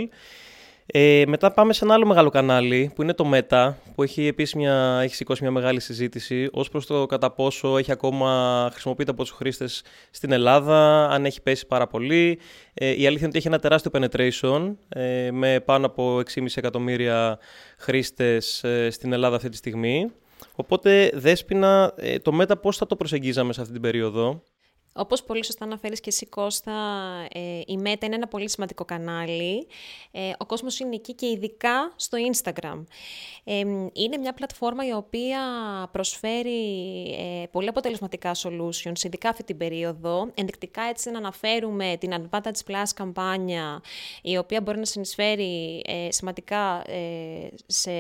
Ε, 0.93 1.25
μετά 1.27 1.53
πάμε 1.53 1.73
σε 1.73 1.85
ένα 1.85 1.95
άλλο 1.95 2.07
μεγάλο 2.07 2.29
κανάλι 2.29 2.91
που 2.95 3.03
είναι 3.03 3.13
το 3.15 3.31
Meta, 3.35 3.73
που 3.95 4.03
έχει 4.03 4.27
επίσης 4.27 4.55
μια, 4.55 5.01
έχει 5.03 5.15
σηκώσει 5.15 5.43
μια 5.43 5.51
μεγάλη 5.51 5.81
συζήτηση 5.81 6.49
ως 6.53 6.69
προς 6.69 6.87
το 6.87 7.07
κατά 7.07 7.31
πόσο 7.31 7.77
έχει 7.79 7.93
ακόμα 7.93 8.69
χρησιμοποιείται 8.73 9.11
από 9.11 9.23
τους 9.23 9.31
χρήστες 9.31 9.83
στην 10.11 10.33
Ελλάδα, 10.33 11.09
αν 11.11 11.25
έχει 11.25 11.43
πέσει 11.43 11.67
πάρα 11.67 11.87
πολύ. 11.87 12.39
Ε, 12.75 12.87
η 12.87 13.07
αλήθεια 13.07 13.17
είναι 13.17 13.27
ότι 13.27 13.39
έχει 13.39 13.47
ένα 13.47 13.59
τεράστιο 13.59 13.91
penetration 13.95 14.75
ε, 14.89 15.31
με 15.31 15.61
πάνω 15.61 15.87
από 15.87 16.17
6,5 16.35 16.47
εκατομμύρια 16.55 17.39
χρήστες 17.79 18.65
ε, 18.65 18.91
στην 18.91 19.13
Ελλάδα 19.13 19.37
αυτή 19.37 19.49
τη 19.49 19.57
στιγμή. 19.57 20.11
Οπότε, 20.55 21.11
Δέσποινα, 21.15 21.93
ε, 21.97 22.19
το 22.19 22.39
Meta 22.41 22.61
πώς 22.63 22.77
θα 22.77 22.87
το 22.87 22.97
προσεγγίζαμε 22.97 23.53
σε 23.53 23.61
αυτή 23.61 23.73
την 23.73 23.83
περίοδο; 23.83 24.43
Όπως 24.93 25.23
πολύ 25.23 25.45
σωστά 25.45 25.65
αναφέρεις 25.65 26.01
και 26.01 26.09
εσύ 26.09 26.27
Κώστα, 26.27 26.73
ε, 27.33 27.59
η 27.67 27.79
Meta 27.83 28.05
είναι 28.05 28.15
ένα 28.15 28.29
πολύ 28.29 28.51
σημαντικό 28.51 28.85
κανάλι. 28.85 29.67
Ε, 30.11 30.33
ο 30.39 30.47
κόσμος 30.47 30.79
είναι 30.79 30.95
εκεί 30.95 31.15
και 31.15 31.27
ειδικά 31.27 31.93
στο 31.97 32.19
Instagram. 32.33 32.85
Ε, 33.45 33.59
είναι 33.93 34.17
μια 34.21 34.33
πλατφόρμα 34.33 34.87
η 34.87 34.93
οποία 34.93 35.41
προσφέρει 35.93 36.61
ε, 37.19 37.47
πολύ 37.51 37.69
αποτελεσματικά 37.69 38.35
solutions, 38.35 39.03
ειδικά 39.03 39.29
αυτή 39.29 39.45
την 39.45 39.57
περίοδο. 39.57 40.31
Ενδεικτικά 40.35 40.83
έτσι 40.83 41.11
να 41.11 41.19
αναφέρουμε 41.19 41.97
την 42.01 42.13
Advantage 42.13 42.71
Plus 42.71 42.89
καμπάνια, 42.95 43.83
η 44.23 44.37
οποία 44.37 44.61
μπορεί 44.61 44.79
να 44.79 44.85
συνεισφέρει 44.85 45.83
ε, 45.87 46.11
σημαντικά 46.11 46.85
σε 47.67 47.91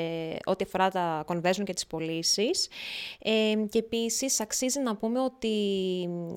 ό,τι 0.44 0.64
αφορά 0.64 0.90
τα 0.90 1.24
conversion 1.26 1.62
και 1.64 1.72
τις 1.72 1.86
πωλήσεις. 1.86 2.68
και 3.68 3.78
επίσης 3.78 4.40
αξίζει 4.40 4.80
να 4.80 4.96
πούμε 4.96 5.20
ότι 5.20 5.48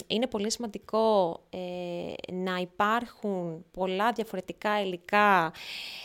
είναι 0.08 0.28
πολύ 0.28 0.43
πολύ 0.44 0.56
σημαντικό 0.56 1.40
ε, 1.50 2.34
να 2.34 2.58
υπάρχουν 2.58 3.66
πολλά 3.72 4.12
διαφορετικά 4.12 4.82
υλικά 4.82 5.54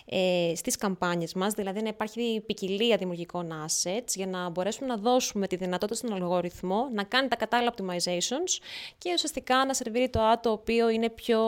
ε, 0.07 0.52
στις 0.54 0.76
καμπάνιες 0.76 1.35
μας, 1.35 1.52
δηλαδή 1.52 1.83
να 1.83 1.88
υπάρχει 1.88 2.42
ποικιλία 2.47 2.97
δημιουργικών 2.97 3.50
assets 3.66 4.12
για 4.14 4.26
να 4.26 4.49
μπορέσουμε 4.49 4.87
να 4.87 4.97
δώσουμε 4.97 5.47
τη 5.47 5.57
δυνατότητα 5.57 5.95
στον 5.95 6.12
αλγοριθμό 6.12 6.88
να 6.95 7.04
κάνει 7.04 7.28
τα 7.28 7.37
κατάλληλα 7.37 7.75
optimizations 7.76 8.62
και 8.99 9.12
ουσιαστικά 9.14 9.64
να 9.64 9.75
σερβίρει 9.75 10.09
το 10.09 10.21
άτομο 10.21 10.37
το 10.49 10.54
οποίο 10.54 10.88
είναι 10.88 11.11
πιο 11.11 11.40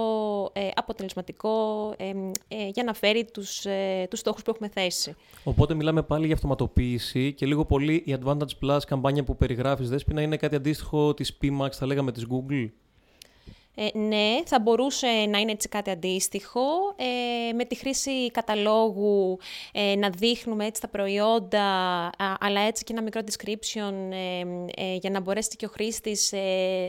ε, 0.53 0.69
αποτελεσματικό 0.75 1.95
ε, 1.97 2.05
ε, 2.49 2.69
για 2.69 2.85
να 2.85 2.95
φέρει 2.95 3.25
τους, 3.33 3.65
ε, 3.65 4.07
τους 4.11 4.19
στόχους 4.19 4.43
που 4.43 4.51
έχουμε 4.51 4.69
θέσει. 4.69 5.15
Οπότε 5.45 5.75
μιλάμε 5.75 6.03
πάλι 6.03 6.27
για 6.27 6.35
αυτοματοποίηση 6.35 7.33
και 7.33 7.47
λίγο 7.47 7.65
πολύ 7.65 7.95
η 8.07 8.19
Advantage 8.23 8.55
Plus 8.63 8.79
καμπάνια 8.87 9.25
που 9.25 9.37
περιγράφεις 9.37 9.89
Δέσποινα 9.89 10.23
είναι 10.23 10.37
κάτι 10.37 10.57
αντίστοιχο 10.57 11.15
της 11.15 11.39
PMAX 11.43 11.71
θα 11.71 11.87
λέγαμε 11.87 12.13
της 12.13 12.27
Google; 12.31 12.69
Ε, 13.75 13.99
ναι, 13.99 14.43
θα 14.45 14.61
μπορούσε 14.61 15.07
να 15.07 15.39
είναι 15.39 15.51
έτσι 15.51 15.69
κάτι 15.69 15.91
αντίστοιχο. 15.91 16.61
Ε, 16.97 17.53
με 17.53 17.65
τη 17.65 17.75
χρήση 17.75 18.31
καταλόγου 18.31 19.39
ε, 19.73 19.95
να 19.97 20.11
δείχνουμε 20.11 20.67
έτσι 20.67 20.81
τα 20.81 20.89
προϊόντα, 20.89 21.65
αλλά 22.41 22.61
έτσι 22.61 22.85
και 22.85 22.93
ένα 22.93 23.03
μικρό 23.03 23.21
description 23.25 23.93
ε, 24.77 24.95
για 24.95 25.11
να 25.11 25.21
μπορέσει 25.21 25.57
και 25.57 25.67
ο 25.67 25.69
χρήστης 25.69 26.33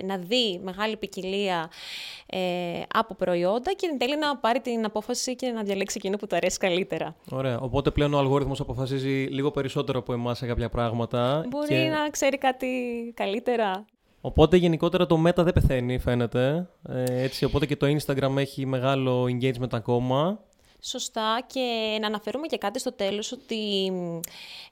να 0.04 0.18
δει 0.18 0.60
μεγάλη 0.64 0.98
ποικιλία 0.98 1.70
από 2.94 3.16
προϊόντα 3.16 3.74
και 3.74 3.88
εν 3.92 3.98
τέλει 3.98 4.18
να 4.18 4.38
πάρει 4.38 4.60
την 4.60 4.86
απόφαση 4.86 5.36
και 5.36 5.48
να 5.48 5.64
διαλέξει 5.64 5.96
εκείνο 6.00 6.18
που 6.18 6.28
του 6.28 6.36
αρέσει 6.36 6.58
καλύτερα. 6.58 7.16
Ωραία. 7.30 7.60
Οπότε 7.60 7.92
πλέον 7.92 8.14
ο 8.14 8.18
αλγόριθμος 8.18 8.60
αποφασίζει 8.60 9.26
λίγο 9.26 9.52
περισσότερο 9.52 10.00
από 10.00 10.14
εμάς 10.14 10.38
σε 10.38 10.46
κάποια 10.46 10.70
πράγματα. 10.70 11.46
Μπορεί 11.50 11.76
να 11.76 12.10
ξέρει 12.10 12.38
κάτι 12.38 12.68
καλύτερα. 13.16 13.86
Οπότε 14.22 14.58
γενικότερα 14.58 15.06
το 15.06 15.24
Meta 15.28 15.44
δεν 15.44 15.54
πεθαίνει 15.54 16.00
φαίνεται. 16.00 16.70
Ε, 16.90 17.24
έτσι, 17.24 17.46
οπότε 17.46 17.66
και 17.66 17.75
το 17.75 17.88
Instagram 17.88 18.38
έχει 18.38 18.66
μεγάλο 18.66 19.24
engagement 19.24 19.72
ακόμα. 19.74 20.40
Σωστά 20.84 21.44
και 21.48 21.98
να 22.01 22.08
αναφέρουμε 22.08 22.48
και 22.48 22.58
κάτι 22.58 22.80
στο 22.80 22.94
τέλος 22.94 23.32
ότι 23.32 23.92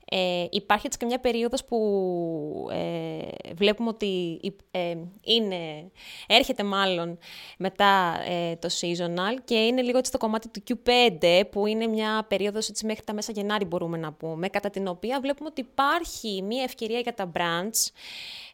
ε, 0.05 0.45
υπάρχει 0.49 0.85
έτσι 0.85 0.97
και 0.97 1.05
μια 1.05 1.19
περίοδος 1.19 1.65
που 1.65 2.69
ε, 2.71 3.53
βλέπουμε 3.53 3.89
ότι 3.89 4.39
ε, 4.71 4.95
είναι, 5.23 5.91
έρχεται 6.27 6.63
μάλλον 6.63 7.17
μετά 7.57 8.21
ε, 8.29 8.55
το 8.55 8.69
seasonal 8.81 9.41
και 9.43 9.55
είναι 9.55 9.81
λίγο 9.81 9.97
έτσι 9.97 10.11
το 10.11 10.17
κομμάτι 10.17 10.49
του 10.49 10.63
Q5 10.67 11.41
που 11.51 11.65
είναι 11.65 11.87
μια 11.87 12.25
περίοδος 12.27 12.69
έτσι 12.69 12.85
μέχρι 12.85 13.03
τα 13.03 13.13
μέσα 13.13 13.31
Γενάρη 13.31 13.65
μπορούμε 13.65 13.97
να 13.97 14.13
πούμε 14.13 14.47
κατά 14.47 14.69
την 14.69 14.87
οποία 14.87 15.19
βλέπουμε 15.21 15.49
ότι 15.49 15.61
υπάρχει 15.61 16.41
μια 16.41 16.63
ευκαιρία 16.63 16.99
για 16.99 17.13
τα 17.13 17.31
brands 17.35 17.91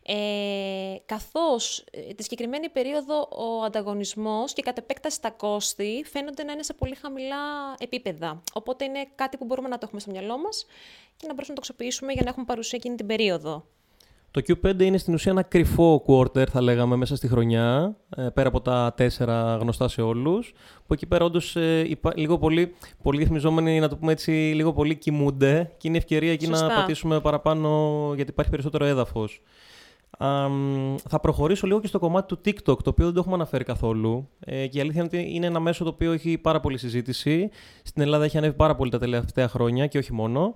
ε, 0.07 0.15
καθώς 1.05 1.83
ε, 1.91 2.13
τη 2.13 2.23
συγκεκριμένη 2.23 2.69
περίοδο 2.69 3.27
ο 3.31 3.63
ανταγωνισμός 3.63 4.53
και 4.53 4.61
κατ' 4.61 4.77
επέκταση 4.77 5.21
τα 5.21 5.29
κόστη 5.29 6.05
φαίνονται 6.11 6.43
να 6.43 6.51
είναι 6.51 6.63
σε 6.63 6.73
πολύ 6.73 6.95
χαμηλά 6.95 7.35
επίπεδα. 7.77 8.41
Οπότε 8.53 8.85
είναι 8.85 9.07
κάτι 9.15 9.37
που 9.37 9.45
μπορούμε 9.45 9.67
να 9.67 9.77
το 9.77 9.81
έχουμε 9.85 10.01
στο 10.01 10.11
μυαλό 10.11 10.37
μας 10.37 10.65
και 11.17 11.27
να 11.27 11.33
μπορούμε 11.33 11.47
να 11.47 11.53
το 11.53 11.61
αξιοποιήσουμε 11.63 12.11
για 12.13 12.21
να 12.23 12.29
έχουμε 12.29 12.45
παρουσία 12.45 12.77
εκείνη 12.77 12.95
την 12.95 13.05
περίοδο. 13.05 13.65
Το 14.35 14.41
Q5 14.47 14.81
είναι 14.81 14.97
στην 14.97 15.13
ουσία 15.13 15.31
ένα 15.31 15.41
κρυφό 15.41 16.03
quarter, 16.07 16.47
θα 16.47 16.61
λέγαμε, 16.61 16.95
μέσα 16.95 17.15
στη 17.15 17.27
χρονιά, 17.27 17.95
ε, 18.17 18.27
πέρα 18.33 18.47
από 18.47 18.61
τα 18.61 18.93
τέσσερα 18.97 19.57
γνωστά 19.61 19.87
σε 19.87 20.01
όλους, 20.01 20.53
που 20.87 20.93
εκεί 20.93 21.05
πέρα 21.05 21.25
όντως 21.25 21.55
ε, 21.55 21.97
λίγο 22.15 22.37
πολύ, 22.37 22.75
πολύ 23.03 23.17
ρυθμιζόμενοι, 23.17 23.79
να 23.79 23.87
το 23.87 23.97
πούμε 23.97 24.11
έτσι, 24.11 24.31
λίγο 24.31 24.73
πολύ 24.73 24.95
κοιμούνται 24.95 25.71
και 25.77 25.87
είναι 25.87 25.97
ευκαιρία 25.97 26.31
εκεί 26.31 26.47
να 26.47 26.67
πατήσουμε 26.67 27.21
παραπάνω, 27.21 28.11
γιατί 28.15 28.31
υπάρχει 28.31 28.51
περισσότερο 28.51 28.85
έδαφος 28.85 29.41
θα 31.07 31.19
προχωρήσω 31.21 31.67
λίγο 31.67 31.79
και 31.79 31.87
στο 31.87 31.99
κομμάτι 31.99 32.35
του 32.35 32.41
TikTok, 32.45 32.83
το 32.83 32.89
οποίο 32.89 33.05
δεν 33.05 33.13
το 33.13 33.19
έχουμε 33.19 33.35
αναφέρει 33.35 33.63
καθόλου. 33.63 34.29
Ε, 34.39 34.67
και 34.67 34.77
η 34.77 34.81
αλήθεια 34.81 35.03
είναι 35.03 35.09
ότι 35.13 35.35
είναι 35.35 35.45
ένα 35.45 35.59
μέσο 35.59 35.83
το 35.83 35.89
οποίο 35.89 36.11
έχει 36.11 36.37
πάρα 36.37 36.59
πολύ 36.59 36.77
συζήτηση. 36.77 37.49
Στην 37.83 38.01
Ελλάδα 38.01 38.23
έχει 38.23 38.37
ανέβει 38.37 38.55
πάρα 38.55 38.75
πολύ 38.75 38.91
τα 38.91 38.99
τελευταία 38.99 39.47
χρόνια 39.47 39.87
και 39.87 39.97
όχι 39.97 40.13
μόνο. 40.13 40.55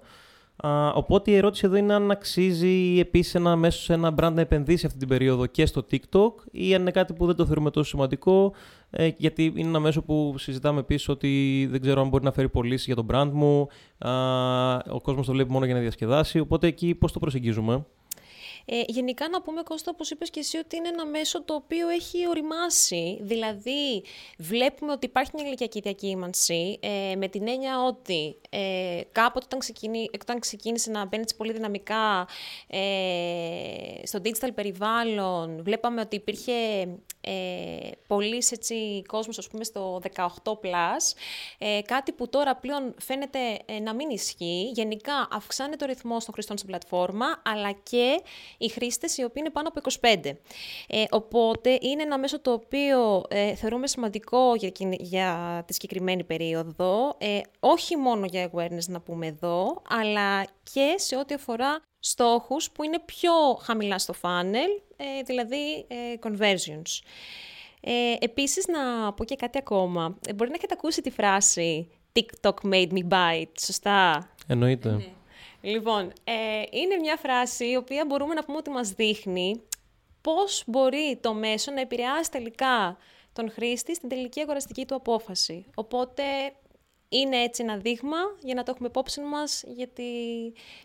Α, 0.64 0.90
οπότε 0.90 1.32
η 1.32 1.36
ερώτηση 1.36 1.66
εδώ 1.66 1.76
είναι 1.76 1.94
αν 1.94 2.12
αξίζει 2.12 3.00
επίσης 3.00 3.36
ένα 3.36 3.56
μέσο 3.56 3.82
σε 3.82 3.94
ένα 3.94 4.14
brand 4.20 4.32
να 4.34 4.42
επενδύσει 4.42 4.86
αυτή 4.86 4.98
την 4.98 5.08
περίοδο 5.08 5.46
και 5.46 5.66
στο 5.66 5.86
TikTok 5.92 6.32
ή 6.52 6.74
αν 6.76 6.82
είναι 6.82 6.92
κάτι 6.92 7.14
που 7.14 7.26
δεν 7.26 7.36
το 7.36 7.46
θεωρούμε 7.46 7.72
τόσο 7.72 7.90
σημαντικό, 7.90 8.54
ε, 8.90 9.10
γιατί 9.18 9.54
είναι 9.56 9.68
ένα 9.68 9.80
μέσο 9.80 10.02
που 10.02 10.36
συζητάμε 10.38 10.80
επίσης 10.80 11.10
ότι 11.10 11.68
δεν 11.72 11.82
ξέρω 11.82 12.02
αν 12.02 12.08
μπορεί 12.08 12.24
να 12.24 12.32
φέρει 12.32 12.50
πωλήσει 12.50 12.84
για 12.86 12.96
τον 12.96 13.08
brand 13.12 13.30
μου. 13.34 13.68
Α, 13.98 14.12
ο 14.76 15.02
κόσμος 15.02 15.26
το 15.26 15.32
βλέπει 15.32 15.52
μόνο 15.52 15.66
για 15.66 15.74
να 15.74 15.80
διασκεδάσει. 15.80 16.40
Οπότε 16.40 16.68
εκεί 16.68 16.96
πώς 16.96 17.12
το 17.12 17.20
προσεγγίζουμε; 17.20 17.86
Ε, 18.72 18.84
γενικά 18.88 19.30
να 19.30 19.42
πούμε, 19.42 19.62
Κώστα, 19.64 19.92
όπως 19.94 20.12
είπες 20.12 20.30
και 20.30 20.40
εσύ, 20.40 20.58
ότι 20.58 20.76
είναι 20.76 20.88
ένα 20.88 21.06
μέσο 21.06 21.44
το 21.44 21.54
οποίο 21.54 21.88
έχει 21.88 22.28
οριμάσει. 22.28 23.18
Δηλαδή, 23.22 24.04
βλέπουμε 24.38 24.92
ότι 24.92 25.06
υπάρχει 25.06 25.32
μια 25.34 25.46
ηλικιακή 25.46 25.80
διακύμανση, 25.80 26.80
ε, 26.82 27.16
με 27.16 27.28
την 27.28 27.48
έννοια 27.48 27.84
ότι 27.84 28.36
ε, 28.50 29.02
κάποτε 29.12 29.46
όταν, 29.46 29.60
ξεκίνη, 29.60 30.10
όταν 30.22 30.40
ξεκίνησε 30.40 30.92
να 30.92 31.06
μπαίνει 31.06 31.24
πολύ 31.38 31.54
δυναμικά 31.54 32.28
ε, 32.68 32.80
στο 34.04 34.20
digital 34.24 34.50
περιβάλλον, 34.56 35.64
βλέπαμε 35.64 36.02
ότι 36.02 36.16
υπήρχε 36.16 36.54
ε, 37.30 37.90
πολύ 38.08 38.44
έτσι, 38.50 39.04
κόσμος 39.08 39.38
ας 39.38 39.48
πούμε 39.48 39.64
στο 39.64 40.02
18+, 40.16 41.16
ε, 41.58 41.82
κάτι 41.82 42.12
που 42.12 42.30
τώρα 42.30 42.56
πλέον 42.56 42.94
φαίνεται 43.00 43.40
ε, 43.66 43.80
να 43.80 43.94
μην 43.94 44.10
ισχύει. 44.10 44.72
Γενικά 44.74 45.28
αυξάνεται 45.32 45.84
ο 45.84 45.88
ρυθμός 45.88 46.26
των 46.26 46.34
χρηστών 46.34 46.58
στην 46.58 46.70
πλατφόρμα, 46.70 47.42
αλλά 47.46 47.72
και 47.72 48.22
οι 48.58 48.70
χρήστες 48.70 49.18
οι 49.18 49.24
οποίοι 49.24 49.42
είναι 49.46 49.50
πάνω 49.50 49.68
από 49.68 49.82
25. 50.02 50.32
Ε, 50.88 51.04
οπότε 51.10 51.78
είναι 51.82 52.02
ένα 52.02 52.18
μέσο 52.18 52.40
το 52.40 52.52
οποίο 52.52 53.24
ε, 53.28 53.56
θεωρούμε 53.56 53.88
σημαντικό 53.88 54.56
για, 54.56 54.72
για 55.00 55.64
τη 55.68 55.74
συγκεκριμένη 55.74 56.24
περίοδο, 56.24 57.16
ε, 57.18 57.40
όχι 57.60 57.98
μόνο 57.98 58.26
για 58.26 58.50
awareness 58.54 58.86
να 58.88 59.02
πούμε 59.02 59.28
εδώ, 59.28 59.82
αλλά 59.90 60.44
και 60.74 60.96
σε 60.98 61.16
ό,τι 61.16 61.34
αφορά 61.34 61.82
στόχους 62.00 62.72
που 62.72 62.84
είναι 62.84 63.00
πιο 63.00 63.32
χαμηλά 63.62 64.00
στο 64.00 64.14
funnel, 64.22 64.82
ε, 64.82 64.89
δηλαδή 65.26 65.86
ε, 65.88 65.96
conversions. 66.24 67.02
Ε, 67.82 68.16
επίσης, 68.20 68.68
να 68.68 69.14
πω 69.14 69.24
και 69.26 69.36
κάτι 69.36 69.58
ακόμα. 69.58 70.18
Ε, 70.28 70.34
μπορεί 70.34 70.50
να 70.50 70.56
έχετε 70.56 70.74
ακούσει 70.78 71.02
τη 71.02 71.10
φράση 71.10 71.90
TikTok 72.14 72.72
made 72.72 72.90
me 72.92 73.08
bite, 73.10 73.52
σωστά; 73.60 74.30
Εννοείται. 74.48 74.92
Ναι. 74.92 75.04
Λοιπόν, 75.62 76.14
είναι 76.72 76.96
μια 77.02 77.18
φράση 77.18 77.70
η 77.70 77.76
οποία 77.76 78.06
μπορούμε 78.06 78.34
να 78.34 78.44
πούμε 78.44 78.58
ότι 78.58 78.70
μας 78.70 78.90
δείχνει 78.90 79.62
πώς 80.22 80.64
μπορεί 80.66 81.18
το 81.22 81.34
μέσο 81.34 81.72
να 81.72 81.82
επηρεάσει 81.82 82.32
τελικά 82.32 82.98
τον 83.34 83.52
χρήστη 83.52 83.96
στην 83.96 84.10
τελική 84.10 84.40
αγοραστική 84.42 84.86
του 84.86 84.96
απόφαση. 84.96 85.66
Οπότε 85.76 86.24
είναι 87.10 87.38
έτσι 87.38 87.64
ένα 87.64 87.78
δείγμα 87.78 88.18
για 88.44 88.54
να 88.54 88.64
το 88.64 88.72
έχουμε 88.76 88.88
υπόψη 88.88 89.22
μας 89.22 89.64
για 89.76 89.88
τη 89.88 90.04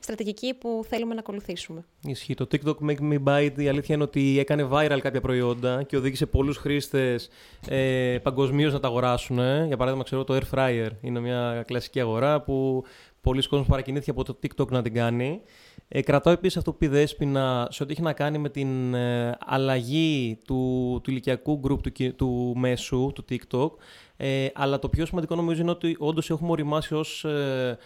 στρατηγική 0.00 0.54
που 0.54 0.84
θέλουμε 0.88 1.14
να 1.14 1.20
ακολουθήσουμε. 1.20 1.84
Ισχύει. 2.06 2.34
Το 2.34 2.46
TikTok 2.50 2.90
Make 2.90 3.12
Me 3.12 3.24
Bite 3.24 3.58
η 3.62 3.68
αλήθεια 3.68 3.94
είναι 3.94 4.04
ότι 4.04 4.38
έκανε 4.38 4.68
viral 4.72 4.98
κάποια 5.00 5.20
προϊόντα 5.20 5.82
και 5.82 5.96
οδήγησε 5.96 6.26
πολλούς 6.26 6.56
χρήστες 6.56 7.28
ε, 7.68 8.18
παγκοσμίως 8.22 8.72
να 8.72 8.80
τα 8.80 8.88
αγοράσουν. 8.88 9.66
Για 9.66 9.76
παράδειγμα, 9.76 10.04
ξέρω 10.04 10.24
το 10.24 10.36
Air 10.36 10.58
Fryer 10.58 10.90
είναι 11.00 11.20
μια 11.20 11.64
κλασική 11.66 12.00
αγορά 12.00 12.42
που 12.42 12.84
πολλοί 13.20 13.48
κόσμοι 13.48 13.66
παρακινήθηκε 13.66 14.10
από 14.10 14.24
το 14.24 14.38
TikTok 14.42 14.68
να 14.68 14.82
την 14.82 14.94
κάνει. 14.94 15.42
Ε, 15.88 16.02
κρατάω 16.02 16.32
επίσης 16.32 16.56
αυτό 16.56 16.70
που 16.70 16.78
πει 16.78 16.86
Δέσποινα 16.86 17.68
σε 17.70 17.82
ό,τι 17.82 17.92
έχει 17.92 18.02
να 18.02 18.12
κάνει 18.12 18.38
με 18.38 18.48
την 18.48 18.94
ε, 18.94 19.36
αλλαγή 19.40 20.40
του, 20.44 21.00
του 21.02 21.10
ηλικιακού 21.10 21.58
γκρουπ 21.58 21.80
του, 21.80 22.14
του 22.16 22.52
μέσου, 22.56 23.12
του 23.14 23.24
TikTok. 23.30 23.70
Ε, 24.16 24.46
αλλά 24.54 24.78
το 24.78 24.88
πιο 24.88 25.06
σημαντικό 25.06 25.34
νομίζω 25.34 25.60
είναι 25.60 25.70
ότι 25.70 25.96
όντως 25.98 26.30
έχουμε 26.30 26.50
οριμάσει 26.50 26.94
ως 26.94 27.24
ε, 27.24 27.78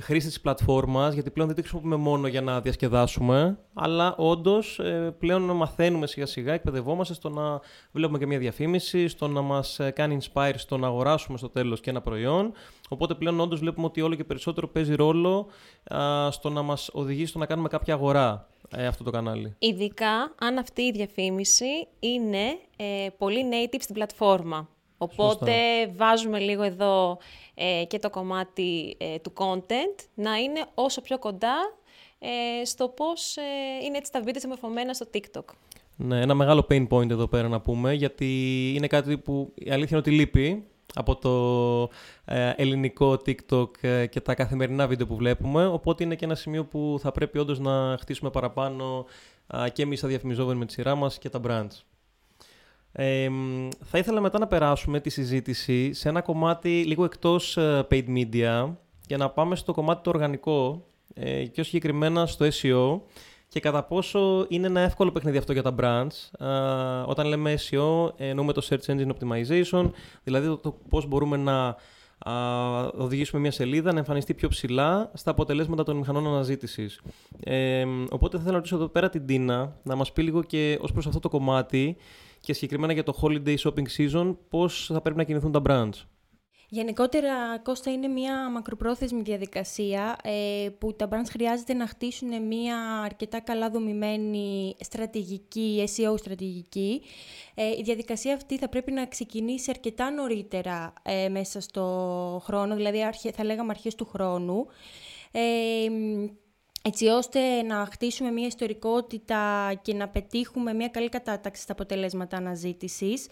χρήση 0.00 0.26
της 0.26 0.40
πλατφόρμας, 0.40 1.14
γιατί 1.14 1.30
πλέον 1.30 1.48
δεν 1.48 1.56
τη 1.56 1.62
χρησιμοποιούμε 1.62 1.96
μόνο 2.10 2.26
για 2.26 2.40
να 2.40 2.60
διασκεδάσουμε, 2.60 3.58
αλλά 3.74 4.14
όντως 4.16 4.78
ε, 4.78 5.14
πλέον 5.18 5.42
μαθαίνουμε 5.42 6.06
σιγά 6.06 6.26
σιγά, 6.26 6.52
εκπαιδευόμαστε 6.52 7.14
στο 7.14 7.28
να 7.28 7.60
βλέπουμε 7.92 8.18
και 8.18 8.26
μια 8.26 8.38
διαφήμιση, 8.38 9.08
στο 9.08 9.28
να 9.28 9.40
μας 9.40 9.78
ε, 9.78 9.90
κάνει 9.90 10.18
inspire, 10.20 10.54
στο 10.56 10.76
να 10.76 10.86
αγοράσουμε 10.86 11.38
στο 11.38 11.48
τέλος 11.48 11.80
και 11.80 11.90
ένα 11.90 12.00
προϊόν. 12.00 12.52
Οπότε 12.88 13.14
πλέον 13.14 13.40
όντως 13.40 13.60
βλέπουμε 13.60 13.86
ότι 13.86 14.00
όλο 14.00 14.14
και 14.14 14.24
περισσότερο 14.24 14.68
παίζει 14.68 14.94
ρόλο 14.94 15.46
α, 15.94 16.30
στο 16.30 16.50
να 16.50 16.62
μας 16.62 16.90
οδηγήσει 16.92 17.26
στο 17.26 17.38
να 17.38 17.46
κάνουμε 17.46 17.68
κάποια 17.68 17.94
αγορά 17.94 18.48
ε, 18.76 18.86
αυτό 18.86 19.04
το 19.04 19.10
κανάλι. 19.10 19.54
Ειδικά 19.58 20.34
αν 20.40 20.58
αυτή 20.58 20.82
η 20.82 20.90
διαφήμιση 20.90 21.86
είναι 22.00 22.58
ε, 22.76 23.08
πολύ 23.18 23.44
native 23.50 23.80
στην 23.80 23.94
πλατφόρμα. 23.94 24.68
Οπότε 25.04 25.52
βάζουμε 25.96 26.38
λίγο 26.38 26.62
εδώ 26.62 27.18
ε, 27.54 27.84
και 27.88 27.98
το 27.98 28.10
κομμάτι 28.10 28.96
ε, 28.98 29.18
του 29.18 29.32
content 29.36 30.04
να 30.14 30.36
είναι 30.36 30.64
όσο 30.74 31.00
πιο 31.00 31.18
κοντά 31.18 31.56
ε, 32.18 32.64
στο 32.64 32.88
πώς 32.88 33.36
είναι 33.86 33.96
έτσι 33.96 34.12
τα 34.12 34.20
βίντεο 34.20 34.40
συμμορφωμένα 34.40 34.92
στο 34.94 35.06
TikTok. 35.14 35.44
Ναι, 35.96 36.20
ένα 36.20 36.34
μεγάλο 36.34 36.66
pain 36.70 36.88
point 36.88 37.10
εδώ 37.10 37.26
πέρα 37.26 37.48
να 37.48 37.60
πούμε, 37.60 37.92
γιατί 37.92 38.72
είναι 38.76 38.86
κάτι 38.86 39.18
που 39.18 39.52
η 39.54 39.70
αλήθεια 39.70 39.88
είναι 39.90 39.98
ότι 39.98 40.10
λείπει 40.10 40.64
από 40.94 41.16
το 41.16 41.32
ελληνικό 42.56 43.12
TikTok 43.12 43.68
και 44.10 44.20
τα 44.20 44.34
καθημερινά 44.34 44.86
βίντεο 44.86 45.06
που 45.06 45.16
βλέπουμε, 45.16 45.66
οπότε 45.66 46.04
είναι 46.04 46.14
και 46.14 46.24
ένα 46.24 46.34
σημείο 46.34 46.64
που 46.64 46.96
θα 47.00 47.12
πρέπει 47.12 47.38
όντως 47.38 47.58
να 47.58 47.96
χτίσουμε 48.00 48.30
παραπάνω 48.30 49.04
και 49.72 49.82
εμείς 49.82 50.00
θα 50.00 50.08
διαφημιζόμενοι 50.08 50.58
με 50.58 50.66
τη 50.66 50.72
σειρά 50.72 50.94
μας 50.94 51.18
και 51.18 51.28
τα 51.28 51.40
brands 51.46 51.93
θα 53.80 53.98
ήθελα 53.98 54.20
μετά 54.20 54.38
να 54.38 54.46
περάσουμε 54.46 55.00
τη 55.00 55.10
συζήτηση 55.10 55.92
σε 55.92 56.08
ένα 56.08 56.20
κομμάτι 56.20 56.84
λίγο 56.86 57.04
εκτός 57.04 57.56
ε, 57.56 57.86
paid 57.90 58.04
media 58.08 58.72
για 59.06 59.16
να 59.16 59.30
πάμε 59.30 59.56
στο 59.56 59.72
κομμάτι 59.72 60.02
το 60.02 60.10
οργανικό 60.10 60.86
ε, 61.14 61.44
και 61.44 61.62
συγκεκριμένα 61.62 62.26
στο 62.26 62.46
SEO 62.46 63.00
και 63.48 63.60
κατά 63.60 63.84
πόσο 63.84 64.46
είναι 64.48 64.66
ένα 64.66 64.80
εύκολο 64.80 65.12
παιχνίδι 65.12 65.36
αυτό 65.36 65.52
για 65.52 65.62
τα 65.62 65.74
brands. 65.80 66.46
όταν 67.06 67.26
λέμε 67.26 67.54
SEO 67.70 68.08
εννοούμε 68.16 68.52
το 68.52 68.66
Search 68.70 68.94
Engine 68.94 69.08
Optimization, 69.08 69.90
δηλαδή 70.24 70.46
το, 70.46 70.56
το 70.56 70.78
πώς 70.88 71.06
μπορούμε 71.06 71.36
να 71.36 71.76
οδηγήσουμε 72.96 73.40
μια 73.40 73.50
σελίδα 73.50 73.92
να 73.92 73.98
εμφανιστεί 73.98 74.34
πιο 74.34 74.48
ψηλά 74.48 75.10
στα 75.14 75.30
αποτελέσματα 75.30 75.82
των 75.82 75.96
μηχανών 75.96 76.26
αναζήτησης. 76.26 77.00
Ε, 77.44 77.84
οπότε 78.10 78.36
θα 78.36 78.42
ήθελα 78.42 78.50
να 78.50 78.56
ρωτήσω 78.56 78.76
εδώ 78.76 78.88
πέρα 78.88 79.08
την 79.08 79.26
Τίνα 79.26 79.76
να 79.82 79.94
μας 79.94 80.12
πει 80.12 80.22
λίγο 80.22 80.42
και 80.42 80.78
ως 80.80 80.92
προς 80.92 81.06
αυτό 81.06 81.18
το 81.18 81.28
κομμάτι 81.28 81.96
και 82.44 82.52
συγκεκριμένα 82.52 82.92
για 82.92 83.02
το 83.02 83.18
holiday 83.22 83.56
shopping 83.56 83.86
season, 83.96 84.36
πώς 84.48 84.90
θα 84.92 85.00
πρέπει 85.00 85.16
να 85.16 85.24
κινηθούν 85.24 85.52
τα 85.52 85.62
brands; 85.68 86.06
Γενικότερα, 86.68 87.58
Κώστα, 87.58 87.92
είναι 87.92 88.08
μια 88.08 88.50
μακροπρόθεσμη 88.50 89.22
διαδικασία 89.22 90.16
ε, 90.22 90.68
που 90.78 90.94
τα 90.94 91.08
brands 91.10 91.28
χρειάζεται 91.30 91.74
να 91.74 91.86
χτίσουν 91.86 92.46
μια 92.46 92.78
αρκετά 93.04 93.40
καλά 93.40 93.70
δομημένη 93.70 94.76
στρατηγική, 94.80 95.84
SEO 95.96 96.18
στρατηγική. 96.18 97.02
Ε, 97.54 97.68
η 97.68 97.82
διαδικασία 97.82 98.34
αυτή 98.34 98.58
θα 98.58 98.68
πρέπει 98.68 98.92
να 98.92 99.06
ξεκινήσει 99.06 99.70
αρκετά 99.70 100.10
νωρίτερα 100.10 100.92
ε, 101.02 101.28
μέσα 101.28 101.60
στο 101.60 102.42
χρόνο, 102.44 102.74
δηλαδή 102.74 102.98
θα 103.34 103.44
λέγαμε 103.44 103.70
αρχές 103.70 103.94
του 103.94 104.04
χρόνου. 104.04 104.66
Ε, 106.86 106.88
έτσι 106.88 107.06
ώστε 107.06 107.62
να 107.62 107.88
χτίσουμε 107.92 108.30
μια 108.30 108.46
ιστορικότητα 108.46 109.72
και 109.82 109.94
να 109.94 110.08
πετύχουμε 110.08 110.72
μια 110.72 110.88
καλή 110.88 111.08
κατάταξη 111.08 111.62
στα 111.62 111.72
αποτελέσματα 111.72 112.36
αναζήτησης. 112.36 113.26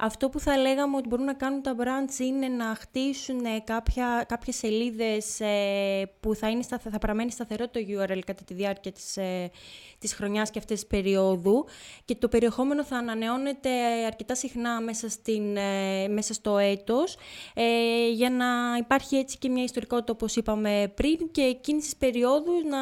Αυτό 0.00 0.28
που 0.28 0.40
θα 0.40 0.56
λέγαμε 0.56 0.96
ότι 0.96 1.08
μπορούν 1.08 1.24
να 1.24 1.34
κάνουν 1.34 1.62
τα 1.62 1.74
brands 1.78 2.18
είναι 2.20 2.48
να 2.48 2.74
χτίσουν 2.74 3.40
κάποια, 3.64 4.24
κάποιες 4.28 4.56
σελίδες 4.56 5.40
ε, 5.40 6.10
που 6.20 6.34
θα, 6.34 6.48
είναι, 6.48 6.62
θα 6.62 6.98
παραμένει 7.00 7.30
σταθερό 7.30 7.68
το 7.68 7.80
URL 7.80 8.18
κατά 8.26 8.44
τη 8.44 8.54
διάρκεια 8.54 8.92
της, 8.92 9.16
ε, 9.16 9.50
της 9.98 10.14
χρονιάς 10.14 10.50
και 10.50 10.58
αυτής 10.58 10.80
της 10.80 10.88
περίοδου 10.88 11.66
και 12.04 12.14
το 12.14 12.28
περιεχόμενο 12.28 12.84
θα 12.84 12.96
ανανεώνεται 12.96 13.70
αρκετά 14.06 14.34
συχνά 14.34 14.80
μέσα, 14.80 15.08
στην, 15.08 15.56
ε, 15.56 16.08
μέσα 16.08 16.34
στο 16.34 16.58
έτος 16.58 17.16
ε, 17.54 18.08
για 18.10 18.30
να 18.30 18.46
υπάρχει 18.78 19.16
έτσι 19.16 19.38
και 19.38 19.48
μια 19.48 19.62
ιστορικότητα 19.62 20.12
όπως 20.12 20.36
είπαμε 20.36 20.92
πριν 20.94 21.30
και 21.30 21.42
εκείνης 21.42 21.84
της 21.84 21.96
περίοδου 21.96 22.52
να, 22.68 22.78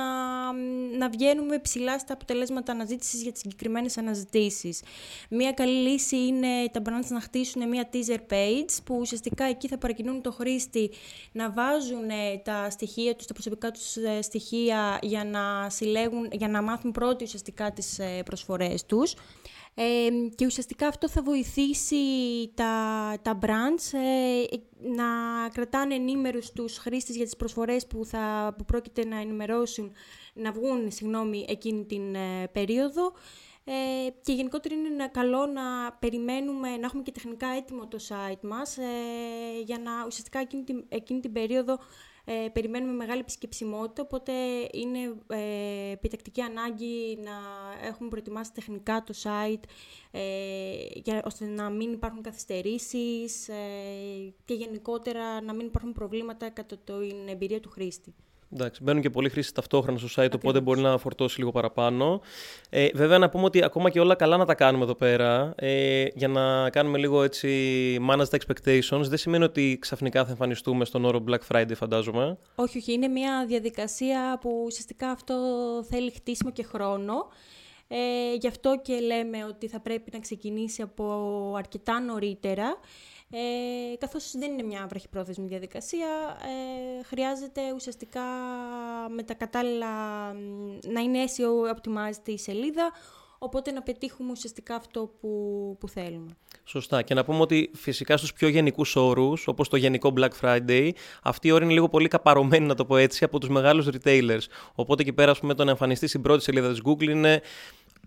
να 0.98 1.08
βγαίνουμε 1.08 1.58
ψηλά 1.58 1.98
στα 1.98 2.12
αποτελέσματα 2.12 2.72
αναζήτησης 2.72 3.22
για 3.22 3.32
τις 3.32 3.40
συγκεκριμένες 3.40 3.98
αναζητήσεις. 3.98 4.82
Μια 5.30 5.52
καλή 5.52 5.88
λύση 5.88 6.16
είναι 6.16 6.48
τα 6.72 6.82
brands 6.84 7.05
να 7.10 7.20
χτίσουν 7.20 7.68
μια 7.68 7.88
teaser 7.92 8.32
page 8.32 8.78
που 8.84 8.96
ουσιαστικά 9.00 9.44
εκεί 9.44 9.68
θα 9.68 9.78
παρακινούν 9.78 10.22
το 10.22 10.32
χρήστη 10.32 10.90
να 11.32 11.50
βάζουν 11.52 12.08
τα 12.42 12.70
στοιχεία 12.70 13.16
τους, 13.16 13.26
τα 13.26 13.32
προσωπικά 13.32 13.70
τους 13.70 13.96
ε, 13.96 14.22
στοιχεία 14.22 14.98
για 15.02 15.24
να, 15.24 15.70
συλλέγουν, 15.70 16.28
για 16.32 16.48
να 16.48 16.62
μάθουν 16.62 16.92
πρώτοι 16.92 17.24
ουσιαστικά 17.24 17.72
τις 17.72 17.98
ε, 17.98 18.22
προσφορές 18.24 18.86
τους. 18.86 19.14
Ε, 19.78 20.08
και 20.34 20.46
ουσιαστικά 20.46 20.86
αυτό 20.86 21.08
θα 21.08 21.22
βοηθήσει 21.22 21.96
τα, 22.54 22.72
τα 23.22 23.38
brands 23.42 23.98
ε, 23.98 24.56
να 24.94 25.04
κρατάνε 25.52 25.94
ενήμερους 25.94 26.50
τους 26.52 26.78
χρήστες 26.78 27.16
για 27.16 27.24
τις 27.24 27.36
προσφορές 27.36 27.86
που, 27.86 28.04
θα, 28.04 28.54
που 28.58 28.64
πρόκειται 28.64 29.04
να 29.04 29.20
ενημερώσουν, 29.20 29.92
να 30.34 30.52
βγουν 30.52 30.90
συγγνώμη, 30.90 31.44
εκείνη 31.48 31.84
την 31.84 32.14
ε, 32.14 32.48
περίοδο. 32.52 33.12
Ε, 33.68 34.08
και 34.22 34.32
γενικότερα 34.32 34.74
είναι 34.74 35.08
καλό 35.08 35.46
να 35.46 35.92
περιμένουμε, 35.92 36.76
να 36.76 36.86
έχουμε 36.86 37.02
και 37.02 37.12
τεχνικά 37.12 37.48
έτοιμο 37.48 37.86
το 37.86 37.98
site 38.08 38.40
μας, 38.42 38.78
ε, 38.78 38.82
για 39.64 39.78
να 39.78 39.92
ουσιαστικά 40.06 40.38
εκείνη 40.38 40.62
την, 40.62 40.84
εκείνη 40.88 41.20
την 41.20 41.32
περίοδο 41.32 41.78
ε, 42.28 42.48
περιμένουμε 42.52 42.92
μεγάλη 42.92 43.20
επισκεψιμότητα, 43.20 44.02
οπότε 44.02 44.32
είναι 44.72 44.98
ε, 45.26 45.90
επιτακτική 45.90 46.40
ανάγκη 46.40 47.18
να 47.22 47.32
έχουμε 47.86 48.08
προετοιμάσει 48.08 48.52
τεχνικά 48.52 49.04
το 49.06 49.14
site 49.22 49.62
ε, 50.10 50.20
για, 50.94 51.22
ώστε 51.24 51.44
να 51.44 51.70
μην 51.70 51.92
υπάρχουν 51.92 52.22
καθυστερήσεις 52.22 53.48
ε, 53.48 53.54
και 54.44 54.54
γενικότερα 54.54 55.40
να 55.40 55.54
μην 55.54 55.66
υπάρχουν 55.66 55.92
προβλήματα 55.92 56.50
κατά 56.50 56.76
την 56.76 57.28
εμπειρία 57.28 57.60
του 57.60 57.68
χρήστη. 57.68 58.14
Εντάξει, 58.52 58.82
μπαίνουν 58.82 59.02
και 59.02 59.10
πολλοί 59.10 59.28
χρήσει 59.28 59.54
ταυτόχρονα 59.54 59.98
στο 59.98 60.22
site, 60.22 60.32
οπότε 60.34 60.60
μπορεί 60.60 60.80
να 60.80 60.98
φορτώσει 60.98 61.38
λίγο 61.38 61.50
παραπάνω. 61.50 62.20
Ε, 62.70 62.88
βέβαια, 62.94 63.18
να 63.18 63.28
πούμε 63.28 63.44
ότι 63.44 63.64
ακόμα 63.64 63.90
και 63.90 64.00
όλα 64.00 64.14
καλά 64.14 64.36
να 64.36 64.44
τα 64.44 64.54
κάνουμε 64.54 64.84
εδώ 64.84 64.94
πέρα, 64.94 65.54
ε, 65.56 66.04
για 66.14 66.28
να 66.28 66.70
κάνουμε 66.70 66.98
λίγο 66.98 67.22
έτσι 67.22 67.48
manage 68.10 68.28
the 68.30 68.38
expectations. 68.38 69.02
Δεν 69.02 69.18
σημαίνει 69.18 69.44
ότι 69.44 69.78
ξαφνικά 69.80 70.24
θα 70.24 70.30
εμφανιστούμε 70.30 70.84
στον 70.84 71.04
όρο 71.04 71.24
Black 71.28 71.52
Friday, 71.52 71.74
φαντάζομαι. 71.74 72.38
Όχι, 72.54 72.78
όχι. 72.78 72.92
Είναι 72.92 73.08
μια 73.08 73.44
διαδικασία 73.46 74.38
που 74.40 74.62
ουσιαστικά 74.66 75.10
αυτό 75.10 75.34
θέλει 75.88 76.10
χτίσιμο 76.10 76.50
και 76.50 76.62
χρόνο. 76.62 77.14
Ε, 77.88 78.34
γι' 78.40 78.48
αυτό 78.48 78.80
και 78.82 79.00
λέμε 79.00 79.44
ότι 79.44 79.68
θα 79.68 79.80
πρέπει 79.80 80.10
να 80.12 80.18
ξεκινήσει 80.18 80.82
από 80.82 81.04
αρκετά 81.56 82.00
νωρίτερα 82.00 82.78
ε, 83.30 83.96
καθώς 83.98 84.30
δεν 84.38 84.52
είναι 84.52 84.62
μια 84.62 84.86
βραχυπρόθεσμη 84.88 85.46
διαδικασία, 85.46 86.08
ε, 87.00 87.02
χρειάζεται 87.04 87.60
ουσιαστικά 87.74 88.22
με 89.14 89.22
τα 89.22 89.34
κατάλληλα 89.34 90.32
να 90.82 91.00
είναι 91.00 91.18
SEO 91.36 91.74
optimized 91.74 92.28
η 92.28 92.38
σελίδα, 92.38 92.92
οπότε 93.38 93.70
να 93.70 93.82
πετύχουμε 93.82 94.30
ουσιαστικά 94.30 94.74
αυτό 94.74 95.10
που, 95.20 95.28
που 95.80 95.88
θέλουμε. 95.88 96.36
Σωστά. 96.64 97.02
Και 97.02 97.14
να 97.14 97.24
πούμε 97.24 97.40
ότι 97.40 97.70
φυσικά 97.74 98.16
στους 98.16 98.32
πιο 98.32 98.48
γενικούς 98.48 98.96
όρους, 98.96 99.46
όπως 99.46 99.68
το 99.68 99.76
γενικό 99.76 100.12
Black 100.16 100.30
Friday, 100.40 100.90
αυτή 101.22 101.48
η 101.48 101.50
όρη 101.50 101.64
είναι 101.64 101.72
λίγο 101.72 101.88
πολύ 101.88 102.08
καπαρωμένη, 102.08 102.66
να 102.66 102.74
το 102.74 102.84
πω 102.84 102.96
έτσι, 102.96 103.24
από 103.24 103.38
τους 103.38 103.48
μεγάλους 103.48 103.88
retailers. 103.92 104.42
Οπότε 104.74 105.02
εκεί 105.02 105.12
πέρα, 105.12 105.34
πούμε, 105.34 105.54
το 105.54 105.64
να 105.64 105.70
εμφανιστεί 105.70 106.06
στην 106.06 106.22
πρώτη 106.22 106.42
σελίδα 106.42 106.70
της 106.70 106.80
Google 106.84 107.08
είναι 107.08 107.42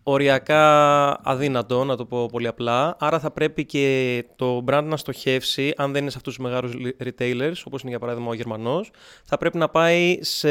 οριακά 0.03 1.09
αδύνατο, 1.23 1.83
να 1.83 1.95
το 1.95 2.05
πω 2.05 2.25
πολύ 2.25 2.47
απλά. 2.47 2.95
Άρα 2.99 3.19
θα 3.19 3.31
πρέπει 3.31 3.65
και 3.65 4.25
το 4.35 4.63
brand 4.67 4.83
να 4.85 4.97
στοχεύσει, 4.97 5.73
αν 5.77 5.91
δεν 5.91 6.01
είναι 6.01 6.11
σε 6.11 6.17
αυτούς 6.17 6.35
τους 6.35 6.43
μεγάλους 6.43 6.73
retailers, 7.03 7.61
όπως 7.65 7.81
είναι 7.81 7.89
για 7.89 7.99
παράδειγμα 7.99 8.29
ο 8.29 8.33
Γερμανός, 8.33 8.91
θα 9.23 9.37
πρέπει 9.37 9.57
να 9.57 9.69
πάει 9.69 10.17
σε 10.21 10.49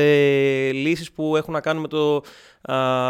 λύσεις 0.72 1.12
που 1.12 1.37
έχουν 1.37 1.52
να 1.52 1.61
κάνουν 1.61 1.82
με 1.82 1.88
το, 1.88 2.22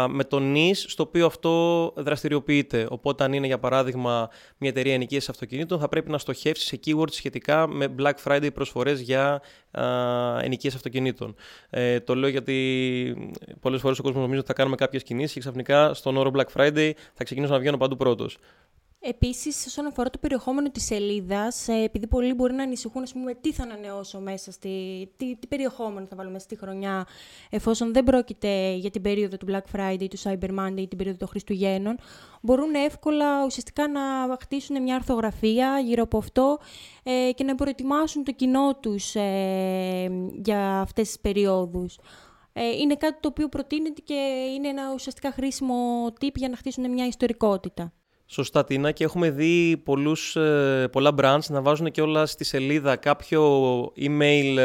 με 0.09 0.23
το 0.27 0.39
νης 0.39 0.85
στο 0.87 1.03
οποίο 1.03 1.25
αυτό 1.25 1.93
δραστηριοποιείται. 1.95 2.87
Οπότε 2.89 3.23
αν 3.23 3.33
είναι 3.33 3.47
για 3.47 3.59
παράδειγμα 3.59 4.29
μια 4.57 4.69
εταιρεία 4.69 4.93
ενοικίας 4.93 5.29
αυτοκινήτων, 5.29 5.79
θα 5.79 5.87
πρέπει 5.87 6.11
να 6.11 6.17
στοχεύσεις 6.17 6.67
σε 6.67 6.79
keywords 6.85 7.11
σχετικά 7.11 7.67
με 7.67 7.95
Black 7.99 8.13
Friday 8.23 8.49
προσφορές 8.53 9.01
για 9.01 9.41
ενοικίες 10.41 10.75
αυτοκινήτων. 10.75 11.35
Ε, 11.69 11.99
το 11.99 12.15
λέω 12.15 12.29
γιατί 12.29 12.55
πολλές 13.59 13.81
φορές 13.81 13.99
ο 13.99 14.01
κόσμος 14.01 14.21
νομίζει 14.21 14.39
ότι 14.39 14.47
θα 14.47 14.53
κάνουμε 14.53 14.75
κάποιες 14.75 15.03
κινήσεις 15.03 15.33
και 15.33 15.39
ξαφνικά 15.39 15.93
στον 15.93 16.17
όρο 16.17 16.31
Black 16.35 16.47
Friday 16.57 16.91
θα 17.13 17.23
ξεκινήσω 17.23 17.53
να 17.53 17.59
βγαίνω 17.59 17.77
παντού 17.77 17.95
πρώτος. 17.95 18.37
Επίσης, 19.01 19.65
όσον 19.65 19.85
αφορά 19.85 20.09
το 20.09 20.17
περιεχόμενο 20.17 20.69
της 20.69 20.85
σελίδας, 20.85 21.67
ε, 21.67 21.83
επειδή 21.83 22.07
πολλοί 22.07 22.33
μπορεί 22.33 22.53
να 22.53 22.63
ανησυχούν, 22.63 23.01
ας 23.01 23.13
πούμε, 23.13 23.33
τι 23.33 23.53
θα 23.53 23.63
ανανεώσω 23.63 24.19
μέσα 24.19 24.51
στη... 24.51 24.69
Τι, 25.17 25.35
τι 25.35 25.47
περιεχόμενο 25.47 26.05
θα 26.05 26.15
βάλω 26.15 26.29
μέσα 26.29 26.43
στη 26.43 26.57
χρονιά, 26.57 27.07
εφόσον 27.49 27.93
δεν 27.93 28.03
πρόκειται 28.03 28.73
για 28.73 28.89
την 28.89 29.01
περίοδο 29.01 29.37
του 29.37 29.45
Black 29.49 29.75
Friday, 29.75 30.07
του 30.09 30.19
Cyber 30.19 30.59
Monday 30.59 30.77
ή 30.77 30.87
την 30.87 30.97
περίοδο 30.97 31.17
των 31.17 31.27
Χριστουγέννων, 31.27 31.97
μπορούν 32.41 32.73
εύκολα 32.73 33.45
ουσιαστικά 33.45 33.87
να 33.87 34.01
χτίσουν 34.41 34.81
μια 34.81 34.95
αρθογραφία 34.95 35.79
γύρω 35.79 36.03
από 36.03 36.17
αυτό 36.17 36.59
ε, 37.03 37.31
και 37.35 37.43
να 37.43 37.55
προετοιμάσουν 37.55 38.23
το 38.23 38.31
κοινό 38.31 38.75
τους 38.75 39.15
ε, 39.15 40.29
για 40.43 40.79
αυτές 40.79 41.07
τις 41.07 41.19
περιόδους. 41.19 41.99
Ε, 42.53 42.67
είναι 42.67 42.95
κάτι 42.95 43.19
το 43.19 43.27
οποίο 43.27 43.49
προτείνεται 43.49 44.01
και 44.01 44.13
είναι 44.55 44.67
ένα 44.67 44.91
ουσιαστικά 44.93 45.31
χρήσιμο 45.31 46.07
tip 46.19 46.35
για 46.35 46.49
να 46.49 46.55
χτίσουν 46.55 46.91
μια 46.91 47.07
ιστορικότητα. 47.07 47.93
Σωστά, 48.31 48.63
Τίνα, 48.63 48.91
και 48.91 49.03
έχουμε 49.03 49.29
δει 49.29 49.77
πολλούς, 49.77 50.35
ε, 50.35 50.87
πολλά 50.91 51.11
brands 51.21 51.45
να 51.47 51.61
βάζουν 51.61 51.91
και 51.91 52.01
όλα 52.01 52.25
στη 52.25 52.43
σελίδα 52.43 52.95
κάποιο 52.95 53.83
email 53.97 54.57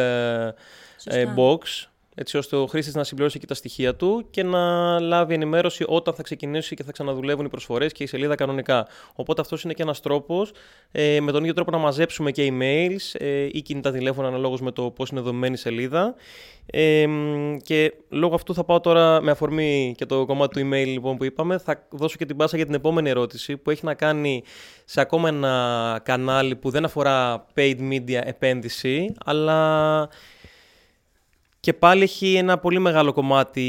ε, 1.05 1.24
box, 1.37 1.88
έτσι 2.14 2.37
ώστε 2.37 2.57
ο 2.57 2.66
χρήστης 2.66 2.94
να 2.94 3.05
συμπληρώσει 3.05 3.37
εκεί 3.37 3.46
τα 3.46 3.55
στοιχεία 3.55 3.94
του 3.94 4.27
και 4.31 4.42
να 4.42 5.00
λάβει 5.00 5.35
ενημέρωση 5.35 5.85
όταν 5.88 6.14
θα 6.14 6.22
ξεκινήσει 6.22 6.74
και 6.74 6.83
θα 6.83 6.92
ξαναδουλεύουν 6.92 7.44
οι 7.44 7.48
προσφορές 7.48 7.92
και 7.92 8.03
η 8.03 8.07
σελίδα 8.07 8.35
κανονικά. 8.35 8.87
Οπότε 9.14 9.40
αυτός 9.40 9.62
είναι 9.62 9.72
και 9.72 9.83
ένας 9.83 10.00
τρόπος 10.00 10.53
ε, 10.92 11.20
με 11.20 11.33
τον 11.33 11.40
ίδιο 11.40 11.55
τρόπο 11.55 11.70
να 11.70 11.79
μαζέψουμε 11.79 12.31
και 12.31 12.53
emails 12.53 13.20
ε, 13.20 13.48
ή 13.53 13.62
κινητά 13.62 13.92
τηλέφωνα 13.92 14.29
αναλόγως 14.29 14.61
με 14.61 14.70
το 14.70 14.90
πώς 14.90 15.11
είναι 15.11 15.20
δομημένη 15.20 15.55
η 15.55 15.57
σελίδα. 15.57 16.14
Ε, 16.66 17.07
και 17.62 17.92
λόγω 18.09 18.35
αυτού 18.35 18.55
θα 18.55 18.64
πάω 18.64 18.81
τώρα 18.81 19.20
με 19.20 19.31
αφορμή 19.31 19.94
και 19.96 20.07
το 20.07 20.27
κομμάτι 20.27 20.61
του 20.61 20.68
email 20.68 20.87
λοιπόν, 20.87 21.16
που 21.16 21.24
είπαμε, 21.24 21.59
θα 21.59 21.87
δώσω 21.90 22.16
και 22.16 22.27
την 22.27 22.37
πάσα 22.37 22.57
για 22.57 22.66
την 22.66 22.74
επόμενη 22.74 23.11
ερώτηση 23.11 23.57
που 23.57 23.70
έχει 23.70 23.85
να 23.85 23.94
κάνει 23.94 24.42
σε 24.85 25.00
ακόμα 25.00 25.29
ένα 25.29 26.00
κανάλι 26.05 26.57
που 26.57 26.70
δεν 26.70 26.85
αφορά 26.85 27.46
paid 27.55 27.77
media 27.90 28.20
επένδυση, 28.24 29.14
αλλά 29.24 30.09
και 31.64 31.72
πάλι 31.72 32.03
έχει 32.03 32.35
ένα 32.35 32.59
πολύ 32.59 32.79
μεγάλο 32.79 33.12
κομμάτι, 33.12 33.64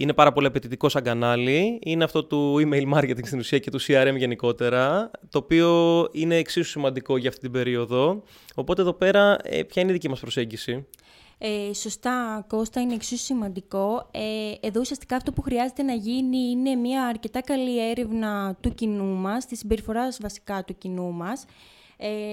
είναι 0.00 0.12
πάρα 0.12 0.32
πολύ 0.32 0.46
απαιτητικό 0.46 0.88
σαν 0.88 1.02
κανάλι. 1.02 1.78
Είναι 1.82 2.04
αυτό 2.04 2.24
του 2.24 2.56
email 2.56 2.94
marketing 2.94 3.26
στην 3.26 3.38
ουσία 3.38 3.58
και 3.58 3.70
του 3.70 3.80
CRM 3.80 4.14
γενικότερα, 4.16 5.10
το 5.30 5.38
οποίο 5.38 5.68
είναι 6.12 6.36
εξίσου 6.36 6.70
σημαντικό 6.70 7.16
για 7.16 7.28
αυτή 7.28 7.40
την 7.40 7.50
περίοδο. 7.50 8.22
Οπότε 8.54 8.82
εδώ 8.82 8.92
πέρα, 8.92 9.36
ε, 9.42 9.62
ποια 9.62 9.82
είναι 9.82 9.90
η 9.90 9.94
δική 9.94 10.08
μας 10.08 10.20
προσέγγιση; 10.20 10.86
Ε, 11.38 11.74
σωστά, 11.74 12.44
Κώστα, 12.48 12.80
είναι 12.80 12.94
εξίσου 12.94 13.24
σημαντικό. 13.24 14.08
Ε, 14.10 14.66
εδώ 14.66 14.80
ουσιαστικά 14.80 15.16
αυτό 15.16 15.32
που 15.32 15.42
χρειάζεται 15.42 15.82
να 15.82 15.92
γίνει 15.92 16.38
είναι 16.38 16.74
μια 16.74 17.06
αρκετά 17.06 17.40
καλή 17.40 17.90
έρευνα 17.90 18.56
του 18.60 18.74
κοινού 18.74 19.14
μας, 19.14 19.46
της 19.46 19.58
συμπεριφοράς 19.58 20.18
βασικά 20.20 20.64
του 20.64 20.78
κοινού 20.78 21.12
μας, 21.12 21.42
ε, 21.42 21.46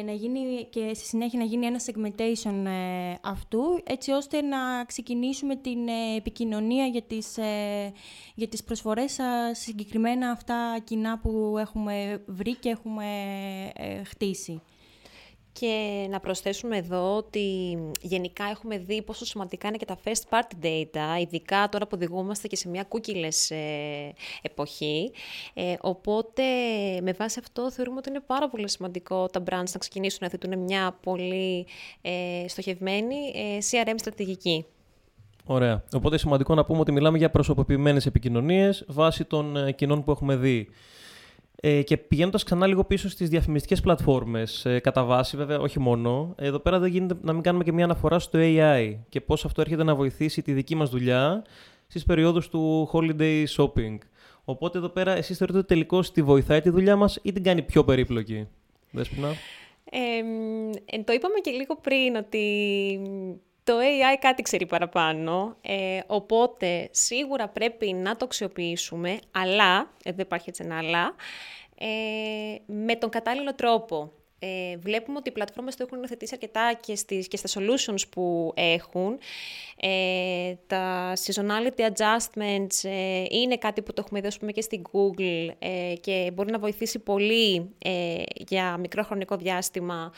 να 0.06 0.12
γίνει 0.12 0.68
και 0.70 0.92
στη 0.94 1.06
συνέχεια 1.06 1.40
να 1.40 1.46
γίνει 1.46 1.66
ένα 1.66 1.80
segmentation 1.86 2.66
ε, 2.66 3.16
αυτού, 3.22 3.62
έτσι 3.84 4.12
ώστε 4.12 4.42
να 4.42 4.84
ξεκινήσουμε 4.86 5.56
την 5.56 5.88
ε, 5.88 6.16
επικοινωνία 6.16 6.86
για 6.86 7.02
τις, 7.02 7.38
ε, 7.38 7.92
για 8.36 8.48
τις 8.48 8.64
προσφορές 8.64 9.20
συγκεκριμένα 9.52 10.30
αυτά 10.30 10.80
κοινά 10.84 11.20
που 11.20 11.56
έχουμε 11.60 12.24
βρει 12.28 12.56
και 12.56 12.70
έχουμε 12.70 13.06
χτίσει. 14.06 14.62
Και 15.60 16.08
να 16.10 16.20
προσθέσουμε 16.20 16.78
εδώ 16.78 17.16
ότι 17.16 17.78
γενικά 18.02 18.44
έχουμε 18.44 18.78
δει 18.78 19.02
πόσο 19.02 19.26
σημαντικά 19.26 19.68
είναι 19.68 19.78
και 19.78 19.86
τα 19.86 19.98
first 20.04 20.30
party 20.30 20.66
data, 20.66 21.22
ειδικά 21.22 21.70
τώρα 21.72 21.86
που 21.86 21.92
οδηγούμαστε 21.94 22.48
και 22.48 22.56
σε 22.56 22.70
μια 22.70 22.88
cookieless 22.90 23.56
ε, 23.56 24.10
εποχή. 24.42 25.12
Ε, 25.54 25.74
οπότε, 25.82 26.44
με 27.02 27.12
βάση 27.12 27.40
αυτό, 27.40 27.72
θεωρούμε 27.72 27.98
ότι 27.98 28.10
είναι 28.10 28.22
πάρα 28.26 28.50
πολύ 28.50 28.70
σημαντικό 28.70 29.28
τα 29.28 29.44
brands 29.50 29.72
να 29.74 29.80
ξεκινήσουν 29.80 30.20
να 30.22 30.30
θέτουν 30.30 30.60
μια 30.60 30.98
πολύ 31.04 31.68
ε, 32.02 32.48
στοχευμένη 32.48 33.16
ε, 33.16 33.58
CRM 33.72 33.96
στρατηγική. 33.96 34.66
Ωραία. 35.46 35.84
Οπότε 35.94 36.18
σημαντικό 36.18 36.56
να 36.56 36.66
πούμε 36.66 36.80
ότι 36.80 36.92
μιλάμε 36.92 37.18
για 37.18 37.30
προσωποποιημένες 37.30 38.06
επικοινωνίες 38.06 38.86
βάσει 38.88 39.26
των 39.26 39.58
ε, 39.58 39.72
κοινών 39.72 40.04
που 40.04 40.12
έχουμε 40.12 40.36
δει. 40.36 40.70
Ε, 41.66 41.82
και 41.82 41.98
πηγαίνοντας 41.98 42.44
ξανά 42.44 42.68
λίγο 42.68 42.84
πίσω 42.84 43.10
στις 43.10 43.30
διαφημιστικές 43.30 43.82
πλατφόρμες, 43.82 44.66
ε, 44.66 44.80
κατά 44.80 45.04
βάση 45.04 45.38
βέβαια, 45.38 45.60
όχι 45.60 45.80
μόνο, 45.80 46.36
εδώ 46.38 46.60
πέρα 46.60 46.80
δεν 46.80 46.92
γίνεται 46.92 47.16
να 47.22 47.34
μην 47.34 47.42
κάνουμε 47.42 47.64
και 47.64 47.72
μια 47.72 47.84
αναφορά 47.84 48.20
στο 48.20 48.40
AI 48.42 48.96
και 49.10 49.22
πώς 49.22 49.46
αυτό 49.46 49.62
έρχεται 49.62 49.84
να 49.84 49.96
βοηθήσει 49.96 50.42
τη 50.42 50.54
δική 50.54 50.76
μας 50.76 50.90
δουλειά 50.90 51.44
στις 51.88 52.04
περιόδους 52.04 52.50
του 52.50 52.90
holiday 52.94 53.46
shopping. 53.58 53.98
Οπότε 54.44 54.78
εδώ 54.78 54.90
πέρα, 54.90 55.12
εσείς 55.18 55.38
θεωρείτε 55.38 55.60
ότι 55.60 55.68
τελικώς 55.68 56.12
τη 56.12 56.22
βοηθάει 56.22 56.62
τη 56.62 56.70
δουλειά 56.70 56.96
μας 56.96 57.20
ή 57.22 57.32
την 57.32 57.44
κάνει 57.44 57.62
πιο 57.62 57.84
περίπλοκη, 57.84 58.48
Δέσποινα; 58.92 59.28
Ε, 59.90 61.04
το 61.04 61.14
είπαμε 61.14 61.40
και 61.42 61.52
λίγο 61.52 61.76
πριν 61.82 62.16
ότι 62.16 62.46
το 63.64 63.74
AI 63.80 64.18
κάτι 64.20 64.42
ξέρει 64.42 64.66
παραπάνω, 64.66 65.58
ε, 65.62 66.00
οπότε 66.08 66.90
σίγουρα 66.92 67.48
πρέπει 67.48 67.94
να 67.94 68.16
το 68.16 68.26
αξιοποιήσουμε, 68.26 69.20
αλλά, 69.32 69.92
εδώ 70.04 70.22
υπάρχει 70.22 70.50
έτσι 70.50 70.64
ένα 70.64 70.78
αλλά, 70.78 71.16
ε, 71.78 72.56
με 72.66 72.96
τον 72.96 73.10
κατάλληλο 73.10 73.56
τρόπο. 73.56 74.12
Ε, 74.46 74.78
βλέπουμε 74.78 75.18
ότι 75.18 75.30
οι 75.30 75.32
πλατφόρμες 75.32 75.76
το 75.76 75.84
έχουν 75.84 75.98
υιοθετήσει 75.98 76.32
αρκετά 76.34 76.80
και, 76.82 76.96
στις, 76.96 77.28
και 77.28 77.38
στα 77.38 77.62
solutions 77.62 78.02
που 78.10 78.54
έχουν. 78.56 79.18
Ε, 79.80 80.54
τα 80.68 81.14
seasonality 81.16 81.82
adjustments 81.82 82.90
ε, 82.90 83.24
είναι 83.30 83.58
κάτι 83.58 83.82
που 83.82 83.94
το 83.94 84.02
έχουμε 84.06 84.22
δώσει 84.22 84.40
και 84.54 84.62
στην 84.62 84.82
Google 84.92 85.48
ε, 85.60 85.94
και 86.02 86.32
μπορεί 86.34 86.52
να 86.52 86.60
βοηθήσει 86.60 87.00
πολύ 87.00 87.70
ε, 87.78 88.24
για 88.36 88.78
μικρό 88.78 89.04
χρονικό 89.04 89.36
διάστημα 89.36 90.14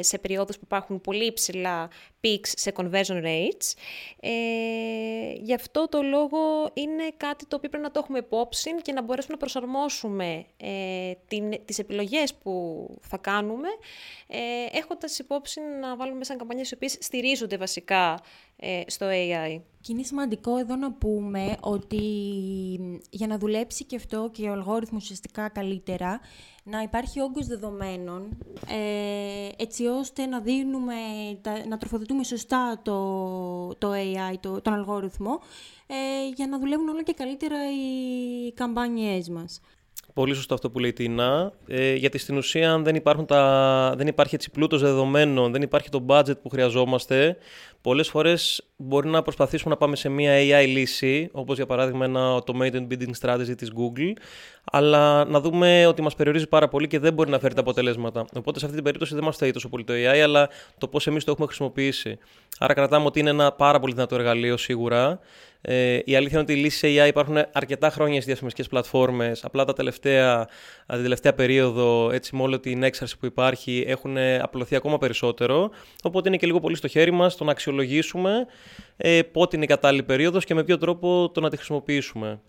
σε 0.00 0.18
περιόδους 0.18 0.56
που 0.56 0.62
υπάρχουν 0.64 1.00
πολύ 1.00 1.24
υψηλά 1.24 1.88
peaks 2.24 2.48
σε 2.56 2.72
conversion 2.76 3.24
rates. 3.24 3.72
Ε, 4.20 5.32
γι' 5.32 5.54
αυτό 5.54 5.88
το 5.88 6.02
λόγο 6.02 6.70
είναι 6.74 7.12
κάτι 7.16 7.46
το 7.46 7.56
οποίο 7.56 7.68
πρέπει 7.68 7.84
να 7.84 7.90
το 7.90 8.00
έχουμε 8.02 8.18
υπόψη 8.18 8.74
και 8.82 8.92
να 8.92 9.02
μπορέσουμε 9.02 9.32
να 9.32 9.38
προσαρμόσουμε 9.38 10.44
ε, 10.56 11.12
την, 11.28 11.64
τις 11.64 11.78
επιλογές 11.78 12.34
που 12.34 12.86
θα 13.00 13.16
κάνουμε, 13.16 13.68
ε, 14.26 14.78
έχοντας 14.78 15.18
υπόψη 15.18 15.60
να 15.80 15.96
βάλουμε 15.96 16.18
μέσα 16.18 16.36
καμπανίες 16.36 16.70
οι 16.70 16.74
οποίες 16.74 16.96
στηρίζονται 17.00 17.56
βασικά 17.56 18.20
ε, 18.60 18.82
στο 18.86 19.06
AI. 19.06 19.60
Και 19.80 19.92
είναι 19.92 20.02
σημαντικό 20.02 20.56
εδώ 20.56 20.76
να 20.76 20.92
πούμε 20.92 21.56
ότι 21.60 22.02
για 23.10 23.26
να 23.26 23.38
δουλέψει 23.38 23.84
και 23.84 23.96
αυτό 23.96 24.30
και 24.32 24.48
ο 24.48 24.52
αλγόριθμος 24.52 25.02
ουσιαστικά 25.02 25.48
καλύτερα, 25.48 26.20
να 26.64 26.82
υπάρχει 26.82 27.20
όγκος 27.20 27.46
δεδομένων, 27.46 28.38
ε, 28.68 29.48
έτσι 29.62 29.86
ώστε 29.86 30.26
να, 30.26 30.40
δίνουμε, 30.40 30.94
να 31.68 31.78
τροφοδοτούμε 31.78 32.24
σωστά 32.24 32.80
το, 32.82 33.74
το 33.78 33.92
AI, 33.92 34.34
το, 34.40 34.60
τον 34.60 34.72
αλγόριθμο, 34.72 35.40
ε, 35.86 36.28
για 36.34 36.46
να 36.46 36.58
δουλεύουν 36.58 36.88
όλο 36.88 37.02
και 37.02 37.12
καλύτερα 37.12 37.56
οι 37.70 38.52
καμπάνιές 38.52 39.28
μας. 39.28 39.60
Πολύ 40.14 40.34
σωστό 40.34 40.54
αυτό 40.54 40.70
που 40.70 40.78
λέει 40.78 40.90
η 40.90 40.92
Τίνα, 40.92 41.52
ε, 41.66 41.94
γιατί 41.94 42.18
στην 42.18 42.36
ουσία 42.36 42.72
αν 42.72 42.84
δεν, 42.84 42.94
υπάρχουν 42.94 43.26
τα, 43.26 43.94
δεν 43.96 44.06
υπάρχει 44.06 44.34
έτσι 44.34 44.50
πλούτος 44.50 44.80
δεδομένων, 44.80 45.52
δεν 45.52 45.62
υπάρχει 45.62 45.88
το 45.88 46.04
budget 46.08 46.40
που 46.42 46.48
χρειαζόμαστε, 46.48 47.36
πολλές 47.80 48.08
φορές 48.08 48.62
μπορεί 48.76 49.08
να 49.08 49.22
προσπαθήσουμε 49.22 49.70
να 49.70 49.76
πάμε 49.76 49.96
σε 49.96 50.08
μια 50.08 50.32
AI 50.32 50.66
λύση, 50.68 51.28
όπως 51.32 51.56
για 51.56 51.66
παράδειγμα 51.66 52.04
ένα 52.04 52.38
automated 52.38 52.86
bidding 52.90 53.12
strategy 53.20 53.56
της 53.56 53.72
Google, 53.76 54.12
αλλά 54.64 55.24
να 55.24 55.40
δούμε 55.40 55.86
ότι 55.86 56.02
μας 56.02 56.14
περιορίζει 56.14 56.46
πάρα 56.46 56.68
πολύ 56.68 56.86
και 56.86 56.98
δεν 56.98 57.12
μπορεί 57.12 57.30
να 57.30 57.38
φέρει 57.38 57.54
τα 57.54 57.60
αποτελέσματα. 57.60 58.24
Οπότε 58.34 58.58
σε 58.58 58.64
αυτή 58.64 58.76
την 58.76 58.84
περίπτωση 58.84 59.14
δεν 59.14 59.24
μας 59.24 59.36
φταίει 59.36 59.50
τόσο 59.50 59.68
πολύ 59.68 59.84
το 59.84 59.92
AI, 59.92 60.18
αλλά 60.18 60.48
το 60.78 60.88
πώς 60.88 61.06
εμείς 61.06 61.24
το 61.24 61.30
έχουμε 61.30 61.46
χρησιμοποιήσει. 61.46 62.18
Άρα 62.58 62.74
κρατάμε 62.74 63.06
ότι 63.06 63.20
είναι 63.20 63.30
ένα 63.30 63.52
πάρα 63.52 63.80
πολύ 63.80 63.92
δυνατό 63.92 64.14
εργαλείο 64.14 64.56
σίγουρα, 64.56 65.20
ε, 65.60 65.98
η 66.04 66.16
αλήθεια 66.16 66.38
είναι 66.38 66.40
ότι 66.40 66.52
οι 66.52 66.56
λύσεις 66.62 66.80
AI 66.84 67.08
υπάρχουν 67.08 67.36
αρκετά 67.52 67.90
χρόνια 67.90 68.14
στις 68.14 68.26
διαφημιστικέ 68.26 68.68
πλατφόρμες. 68.68 69.44
Απλά 69.44 69.64
τα 69.64 69.72
τελευταία, 69.72 70.48
την 70.86 71.02
τελευταία 71.02 71.34
περίοδο, 71.34 72.10
έτσι, 72.12 72.36
με 72.36 72.42
όλη 72.42 72.60
την 72.60 72.82
έξαρση 72.82 73.18
που 73.18 73.26
υπάρχει, 73.26 73.84
έχουν 73.86 74.16
απλωθεί 74.18 74.76
ακόμα 74.76 74.98
περισσότερο. 74.98 75.70
Οπότε 76.02 76.28
είναι 76.28 76.36
και 76.36 76.46
λίγο 76.46 76.60
πολύ 76.60 76.76
στο 76.76 76.88
χέρι 76.88 77.10
μας 77.10 77.36
το 77.36 77.44
να 77.44 77.50
αξιολογήσουμε 77.50 78.46
ε, 78.96 79.22
πότε 79.22 79.56
είναι 79.56 79.64
η 79.64 79.68
κατάλληλη 79.68 80.02
περίοδος 80.02 80.44
και 80.44 80.54
με 80.54 80.64
ποιο 80.64 80.78
τρόπο 80.78 81.30
το 81.34 81.40
να 81.40 81.50
τη 81.50 81.56
χρησιμοποιήσουμε. 81.56 82.40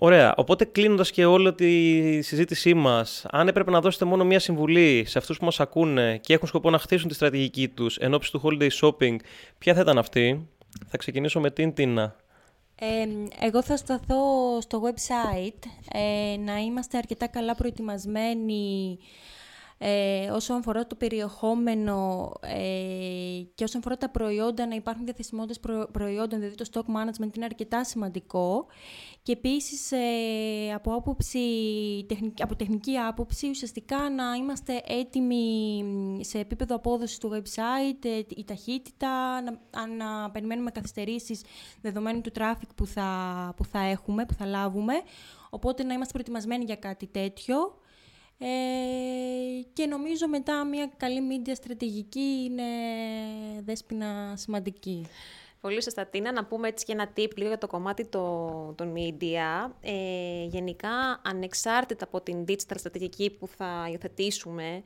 Ωραία. 0.00 0.34
Οπότε 0.36 0.64
κλείνοντας 0.64 1.10
και 1.10 1.24
όλη 1.24 1.54
τη 1.54 2.22
συζήτησή 2.22 2.74
μας, 2.74 3.26
αν 3.30 3.48
έπρεπε 3.48 3.70
να 3.70 3.80
δώσετε 3.80 4.04
μόνο 4.04 4.24
μία 4.24 4.38
συμβουλή 4.38 5.04
σε 5.06 5.18
αυτούς 5.18 5.38
που 5.38 5.44
μας 5.44 5.60
ακούνε 5.60 6.18
και 6.22 6.34
έχουν 6.34 6.48
σκοπό 6.48 6.70
να 6.70 6.78
χτίσουν 6.78 7.08
τη 7.08 7.14
στρατηγική 7.14 7.68
τους 7.68 7.96
εν 7.96 8.14
ώψη 8.14 8.32
του 8.32 8.42
holiday 8.44 8.68
shopping, 8.80 9.16
ποια 9.58 9.74
θα 9.74 9.80
ήταν 9.80 9.98
αυτή; 9.98 10.48
Θα 10.86 10.96
ξεκινήσω 10.96 11.40
με 11.40 11.50
την 11.50 11.74
Τίνα. 11.74 12.16
εγώ 13.40 13.62
θα 13.62 13.76
σταθώ 13.76 14.60
στο 14.60 14.82
website, 14.84 15.68
ε, 15.92 16.36
να 16.36 16.56
είμαστε 16.56 16.96
αρκετά 16.96 17.26
καλά 17.26 17.54
προετοιμασμένοι 17.54 18.98
ε, 19.78 20.30
όσον 20.30 20.56
αφορά 20.56 20.86
το 20.86 20.94
περιεχόμενο 20.94 22.32
ε, 22.40 23.42
και 23.54 23.64
όσον 23.64 23.80
αφορά 23.80 23.96
τα 23.96 24.08
προϊόντα, 24.10 24.66
να 24.66 24.74
υπάρχουν 24.74 25.04
διαθεσιμότητες 25.04 25.60
προϊόντων, 25.92 26.38
δηλαδή 26.38 26.54
το 26.56 26.64
stock 26.72 26.80
management 26.80 27.36
είναι 27.36 27.44
αρκετά 27.44 27.84
σημαντικό. 27.84 28.66
Και 29.22 29.32
επίσης 29.32 29.92
ε, 29.92 30.72
από, 30.74 30.94
άποψη, 30.94 31.38
από 32.38 32.56
τεχνική 32.56 32.96
άποψη, 32.96 33.48
ουσιαστικά 33.48 34.10
να 34.10 34.34
είμαστε 34.34 34.82
έτοιμοι 34.86 35.84
σε 36.20 36.38
επίπεδο 36.38 36.74
απόδοσης 36.74 37.18
του 37.18 37.30
website, 37.32 38.04
ε, 38.04 38.20
η 38.36 38.44
ταχύτητα, 38.44 39.42
να, 39.42 39.86
να 39.86 40.30
περιμένουμε 40.30 40.70
καθυστερήσεις 40.70 41.42
δεδομένου 41.80 42.20
του 42.20 42.32
traffic 42.38 42.68
που 42.74 42.86
θα, 42.86 43.08
που 43.56 43.64
θα 43.64 43.78
έχουμε, 43.78 44.24
που 44.24 44.34
θα 44.34 44.46
λάβουμε. 44.46 44.94
Οπότε 45.50 45.82
να 45.82 45.94
είμαστε 45.94 46.12
προετοιμασμένοι 46.12 46.64
για 46.64 46.76
κάτι 46.76 47.06
τέτοιο. 47.06 47.78
Ε, 48.38 48.46
και 49.72 49.86
νομίζω 49.86 50.28
μετά 50.28 50.64
μια 50.64 50.90
καλή 50.96 51.20
media 51.30 51.52
στρατηγική 51.54 52.44
είναι 52.44 52.64
δέσποινα 53.64 54.34
σημαντική. 54.36 55.06
Πολύ 55.60 55.82
σωστά, 55.82 56.06
Τίνα. 56.06 56.32
Να 56.32 56.44
πούμε 56.44 56.68
έτσι 56.68 56.84
και 56.84 56.92
ένα 56.92 57.12
tip 57.16 57.36
λίγο 57.36 57.48
για 57.48 57.58
το 57.58 57.66
κομμάτι 57.66 58.06
των 58.06 58.74
το 58.74 58.92
media. 58.94 59.70
Ε, 59.80 60.44
γενικά, 60.44 61.20
ανεξάρτητα 61.24 62.04
από 62.04 62.20
την 62.20 62.44
digital 62.48 62.74
στρατηγική 62.76 63.30
που 63.30 63.46
θα 63.46 63.88
υιοθετήσουμε 63.90 64.82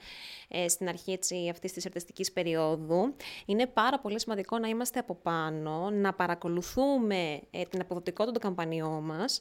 ε, 0.48 0.68
στην 0.68 0.88
αρχή 0.88 1.12
έτσι, 1.12 1.48
αυτής 1.50 1.72
της 1.72 1.86
αρτιστικής 1.86 2.32
περίοδου, 2.32 3.14
είναι 3.46 3.66
πάρα 3.66 3.98
πολύ 3.98 4.20
σημαντικό 4.20 4.58
να 4.58 4.68
είμαστε 4.68 4.98
από 4.98 5.14
πάνω, 5.14 5.90
να 5.90 6.12
παρακολουθούμε 6.12 7.40
ε, 7.50 7.62
την 7.62 7.80
αποδοτικότητα 7.80 8.32
των 8.32 8.42
καμπανιών 8.42 9.04
μας 9.04 9.40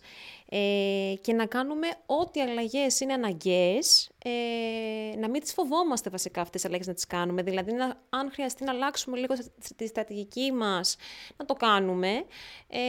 ε, 0.50 1.14
και 1.22 1.34
να 1.34 1.46
κάνουμε 1.46 1.88
ό,τι 2.06 2.42
αλλαγές 2.42 3.00
είναι 3.00 3.14
αναγκαίες, 3.14 4.10
ε, 4.24 5.18
να 5.18 5.30
μην 5.30 5.42
τις 5.42 5.54
φοβόμαστε 5.54 6.10
βασικά 6.10 6.42
αυτές 6.42 6.62
τις 6.62 6.70
αλλαγές 6.70 6.88
να 6.88 6.94
τις 6.94 7.08
κάνουμε. 7.08 7.42
Δηλαδή, 7.42 7.72
να, 7.72 8.02
αν 8.10 8.32
χρειαστεί 8.32 8.64
να 8.64 8.72
αλλάξουμε 8.72 9.18
λίγο 9.18 9.34
τη 9.76 9.88
στρατηγική 9.88 10.52
μας, 10.52 10.96
να 11.38 11.46
το 11.46 11.54
κάνουμε. 11.54 12.10
Ε, 12.74 12.80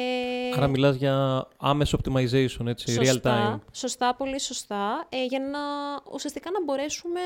Άρα 0.56 0.66
μιλάς 0.66 0.96
για 0.96 1.46
άμεσο 1.56 1.98
optimization, 2.04 2.66
έτσι, 2.66 2.98
real 3.00 3.20
time. 3.22 3.58
Σωστά, 3.72 4.14
πολύ 4.14 4.40
σωστά. 4.40 5.06
Ε, 5.08 5.24
για 5.24 5.40
να 5.40 5.58
ουσιαστικά 6.12 6.50
να 6.50 6.64
μπορέσουμε 6.64 7.20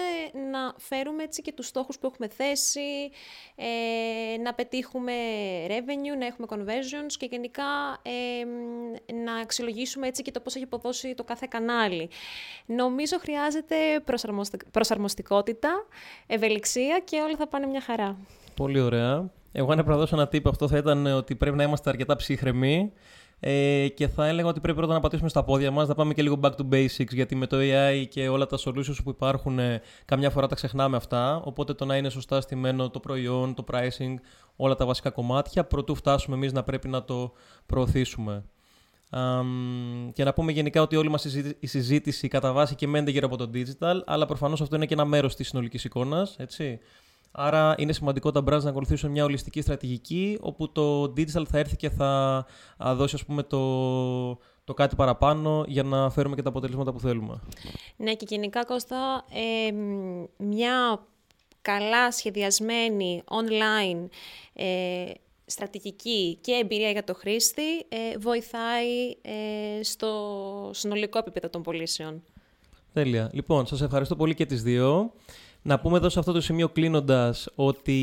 να 0.51 0.75
φέρουμε 0.77 1.23
έτσι 1.23 1.43
και 1.43 1.53
τους 1.53 1.67
στόχους 1.67 1.99
που 1.99 2.07
έχουμε 2.07 2.29
θέσει, 2.29 3.11
ε, 3.55 4.37
να 4.43 4.55
πετύχουμε 4.55 5.13
revenue, 5.67 6.19
να 6.19 6.27
έχουμε 6.27 6.47
conversions 6.51 7.13
και 7.19 7.29
γενικά 7.31 7.65
ε, 8.03 9.13
να 9.13 9.35
αξιολογήσουμε 9.35 10.07
έτσι 10.07 10.23
και 10.23 10.31
το 10.31 10.41
πώς 10.41 10.55
έχει 10.55 10.65
αποδώσει 10.65 11.15
το 11.15 11.25
κάθε 11.25 11.47
κανάλι. 11.51 12.09
Νομίζω 12.67 13.19
χρειάζεται 13.19 13.77
προσαρμοστικότητα, 14.71 15.87
ευελιξία 16.27 17.01
και 17.05 17.17
όλα 17.21 17.37
θα 17.37 17.49
πάνε 17.49 17.67
μια 17.67 17.81
χαρά. 17.81 18.17
Πολύ 18.57 18.81
ωραία. 18.81 19.31
Εγώ 19.59 19.73
αν 19.73 19.79
έπρεπε 19.79 19.91
να 19.91 19.97
δώσω 19.97 20.17
ένα 20.17 20.29
tip 20.33 20.51
αυτό 20.51 20.69
θα 20.69 20.77
ήταν 20.77 21.07
ότι 21.07 21.35
πρέπει 21.35 21.57
να 21.57 21.63
είμαστε 21.63 21.91
αρκετά 21.91 22.17
ψύχρεμοι 22.17 22.93
ε, 23.41 23.89
και 23.89 24.09
θα 24.09 24.27
έλεγα 24.27 24.49
ότι 24.49 24.61
πρέπει 24.61 24.79
πρώτα 24.79 24.93
να 24.93 25.01
πατήσουμε 25.01 25.29
στα 25.29 25.45
πόδια 25.45 25.71
μας, 25.71 25.89
να 25.89 25.95
πάμε 25.95 26.15
και 26.15 26.23
λίγο 26.23 26.39
back 26.43 26.51
to 26.51 26.69
basics 26.73 27.13
γιατί 27.13 27.35
με 27.35 27.47
το 27.47 27.57
AI 27.61 28.05
και 28.09 28.29
όλα 28.29 28.47
τα 28.47 28.59
solutions 28.65 28.97
που 29.05 29.11
υπάρχουν 29.11 29.59
ε, 29.59 29.81
καμιά 30.05 30.31
φορά 30.31 30.47
τα 30.47 30.55
ξεχνάμε 30.55 30.97
αυτά 30.97 31.37
οπότε 31.37 31.75
το 31.75 31.85
να 31.85 31.97
είναι 31.97 32.09
σωστά 32.09 32.41
στημένο 32.41 32.91
το 32.91 33.01
προϊόν, 33.01 33.55
το 33.55 33.65
pricing, 33.73 34.15
όλα 34.57 34.75
τα 34.75 34.87
βασικά 34.87 35.11
κομμάτια 35.11 35.65
προτού 35.65 35.95
φτάσουμε 35.95 36.37
εμείς 36.37 36.53
να 36.53 36.63
πρέπει 36.63 36.89
να 36.89 37.05
το 37.05 37.33
προωθήσουμε. 37.67 38.45
Um, 39.11 40.11
και 40.13 40.25
να 40.25 40.33
πούμε 40.33 40.53
γενικά 40.53 40.83
ότι 40.83 40.97
όλη 40.97 41.09
μας 41.09 41.25
η 41.59 41.67
συζήτηση 41.67 42.29
κατά 42.29 42.53
βάση 42.53 42.75
και 42.75 42.87
μένεται 42.87 43.11
γύρω 43.11 43.27
από 43.27 43.37
το 43.37 43.51
digital, 43.55 44.01
αλλά 44.07 44.27
προφανώς 44.27 44.61
αυτό 44.61 44.77
είναι 44.77 44.87
και 44.87 44.95
ένα 44.95 45.05
μέρος 45.05 45.35
της 45.35 45.49
συνολικής 45.49 45.85
εικόνας, 45.85 46.37
έτσι. 46.39 46.81
Άρα 47.39 47.75
είναι 47.79 47.93
σημαντικό 47.93 48.31
τα 48.31 48.41
brands 48.41 48.63
να 48.63 48.71
ακολουθήσουν 48.71 49.11
μια 49.11 49.25
ολιστική 49.25 49.61
στρατηγική, 49.61 50.39
όπου 50.41 50.73
το 50.73 51.03
digital 51.03 51.47
θα 51.49 51.59
έρθει 51.59 51.77
και 51.77 51.91
θα 51.91 52.47
δώσει 52.79 53.15
ας 53.15 53.25
πούμε, 53.25 53.43
το, 53.43 54.39
το 54.65 54.75
κάτι 54.75 54.97
παραπάνω 54.97 55.65
για 55.67 55.83
να 55.83 56.11
φέρουμε 56.11 56.35
και 56.37 56.43
τα 56.43 56.49
αποτελέσματα 56.49 56.93
που 56.93 57.01
θέλουμε. 57.01 57.41
Ναι, 57.97 58.15
και 58.15 58.27
γενικά, 58.29 58.65
Κώστα, 58.65 59.25
ε, 59.33 59.73
μια 60.37 61.07
καλά 61.63 62.13
σχεδιασμένη 62.13 63.23
online 63.25 64.07
ε, 64.53 65.05
στρατηγική 65.47 66.39
και 66.41 66.53
εμπειρία 66.53 66.91
για 66.91 67.05
το 67.05 67.15
χρήστη 67.15 67.79
ε, 67.89 68.19
βοηθάει 68.19 69.11
ε, 69.23 69.83
στο 69.83 70.11
συνολικό 70.73 71.19
επίπεδο 71.19 71.49
των 71.49 71.63
πωλήσεων. 71.63 72.23
Τέλεια. 72.93 73.31
Λοιπόν, 73.33 73.67
σας 73.67 73.81
ευχαριστώ 73.81 74.17
πολύ 74.17 74.35
και 74.35 74.47
τις 74.47 74.63
δύο. 74.63 75.13
Να 75.67 75.79
πούμε 75.79 75.97
εδώ 75.97 76.09
σε 76.09 76.19
αυτό 76.19 76.33
το 76.33 76.41
σημείο 76.41 76.69
κλείνοντας 76.69 77.49
ότι 77.55 78.03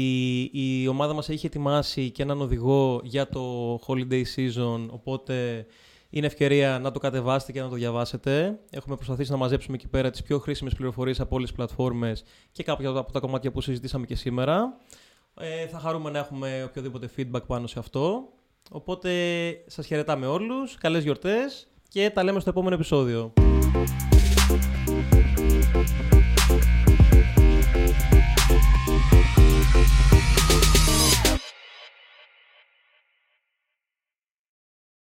η 0.53 0.87
ομάδα 0.87 1.13
μας 1.13 1.29
έχει 1.29 1.45
ετοιμάσει 1.45 2.09
και 2.09 2.21
έναν 2.21 2.41
οδηγό 2.41 3.01
για 3.03 3.29
το 3.29 3.75
holiday 3.87 4.23
season, 4.35 4.87
οπότε 4.89 5.65
είναι 6.09 6.25
ευκαιρία 6.25 6.79
να 6.79 6.91
το 6.91 6.99
κατεβάσετε 6.99 7.51
και 7.51 7.61
να 7.61 7.69
το 7.69 7.75
διαβάσετε. 7.75 8.59
Έχουμε 8.69 8.95
προσπαθήσει 8.95 9.31
να 9.31 9.37
μαζέψουμε 9.37 9.75
εκεί 9.75 9.87
πέρα 9.87 10.09
τις 10.09 10.23
πιο 10.23 10.39
χρήσιμες 10.39 10.73
πληροφορίες 10.73 11.19
από 11.19 11.35
όλες 11.35 11.47
τις 11.47 11.57
πλατφόρμες 11.57 12.23
και 12.51 12.63
κάποια 12.63 12.89
από 12.89 13.11
τα 13.11 13.19
κομμάτια 13.19 13.51
που 13.51 13.61
συζητήσαμε 13.61 14.05
και 14.05 14.15
σήμερα. 14.15 14.77
Ε, 15.39 15.67
θα 15.67 15.79
χαρούμε 15.79 16.09
να 16.09 16.19
έχουμε 16.19 16.63
οποιοδήποτε 16.69 17.09
feedback 17.17 17.45
πάνω 17.47 17.67
σε 17.67 17.79
αυτό. 17.79 18.29
Οπότε 18.71 19.11
σας 19.67 19.85
χαιρετάμε 19.85 20.25
όλους, 20.25 20.77
καλές 20.77 21.03
γιορτές 21.03 21.67
και 21.89 22.09
τα 22.09 22.23
λέμε 22.23 22.39
στο 22.39 22.49
επόμενο 22.49 22.75
επεισόδιο. 22.75 23.33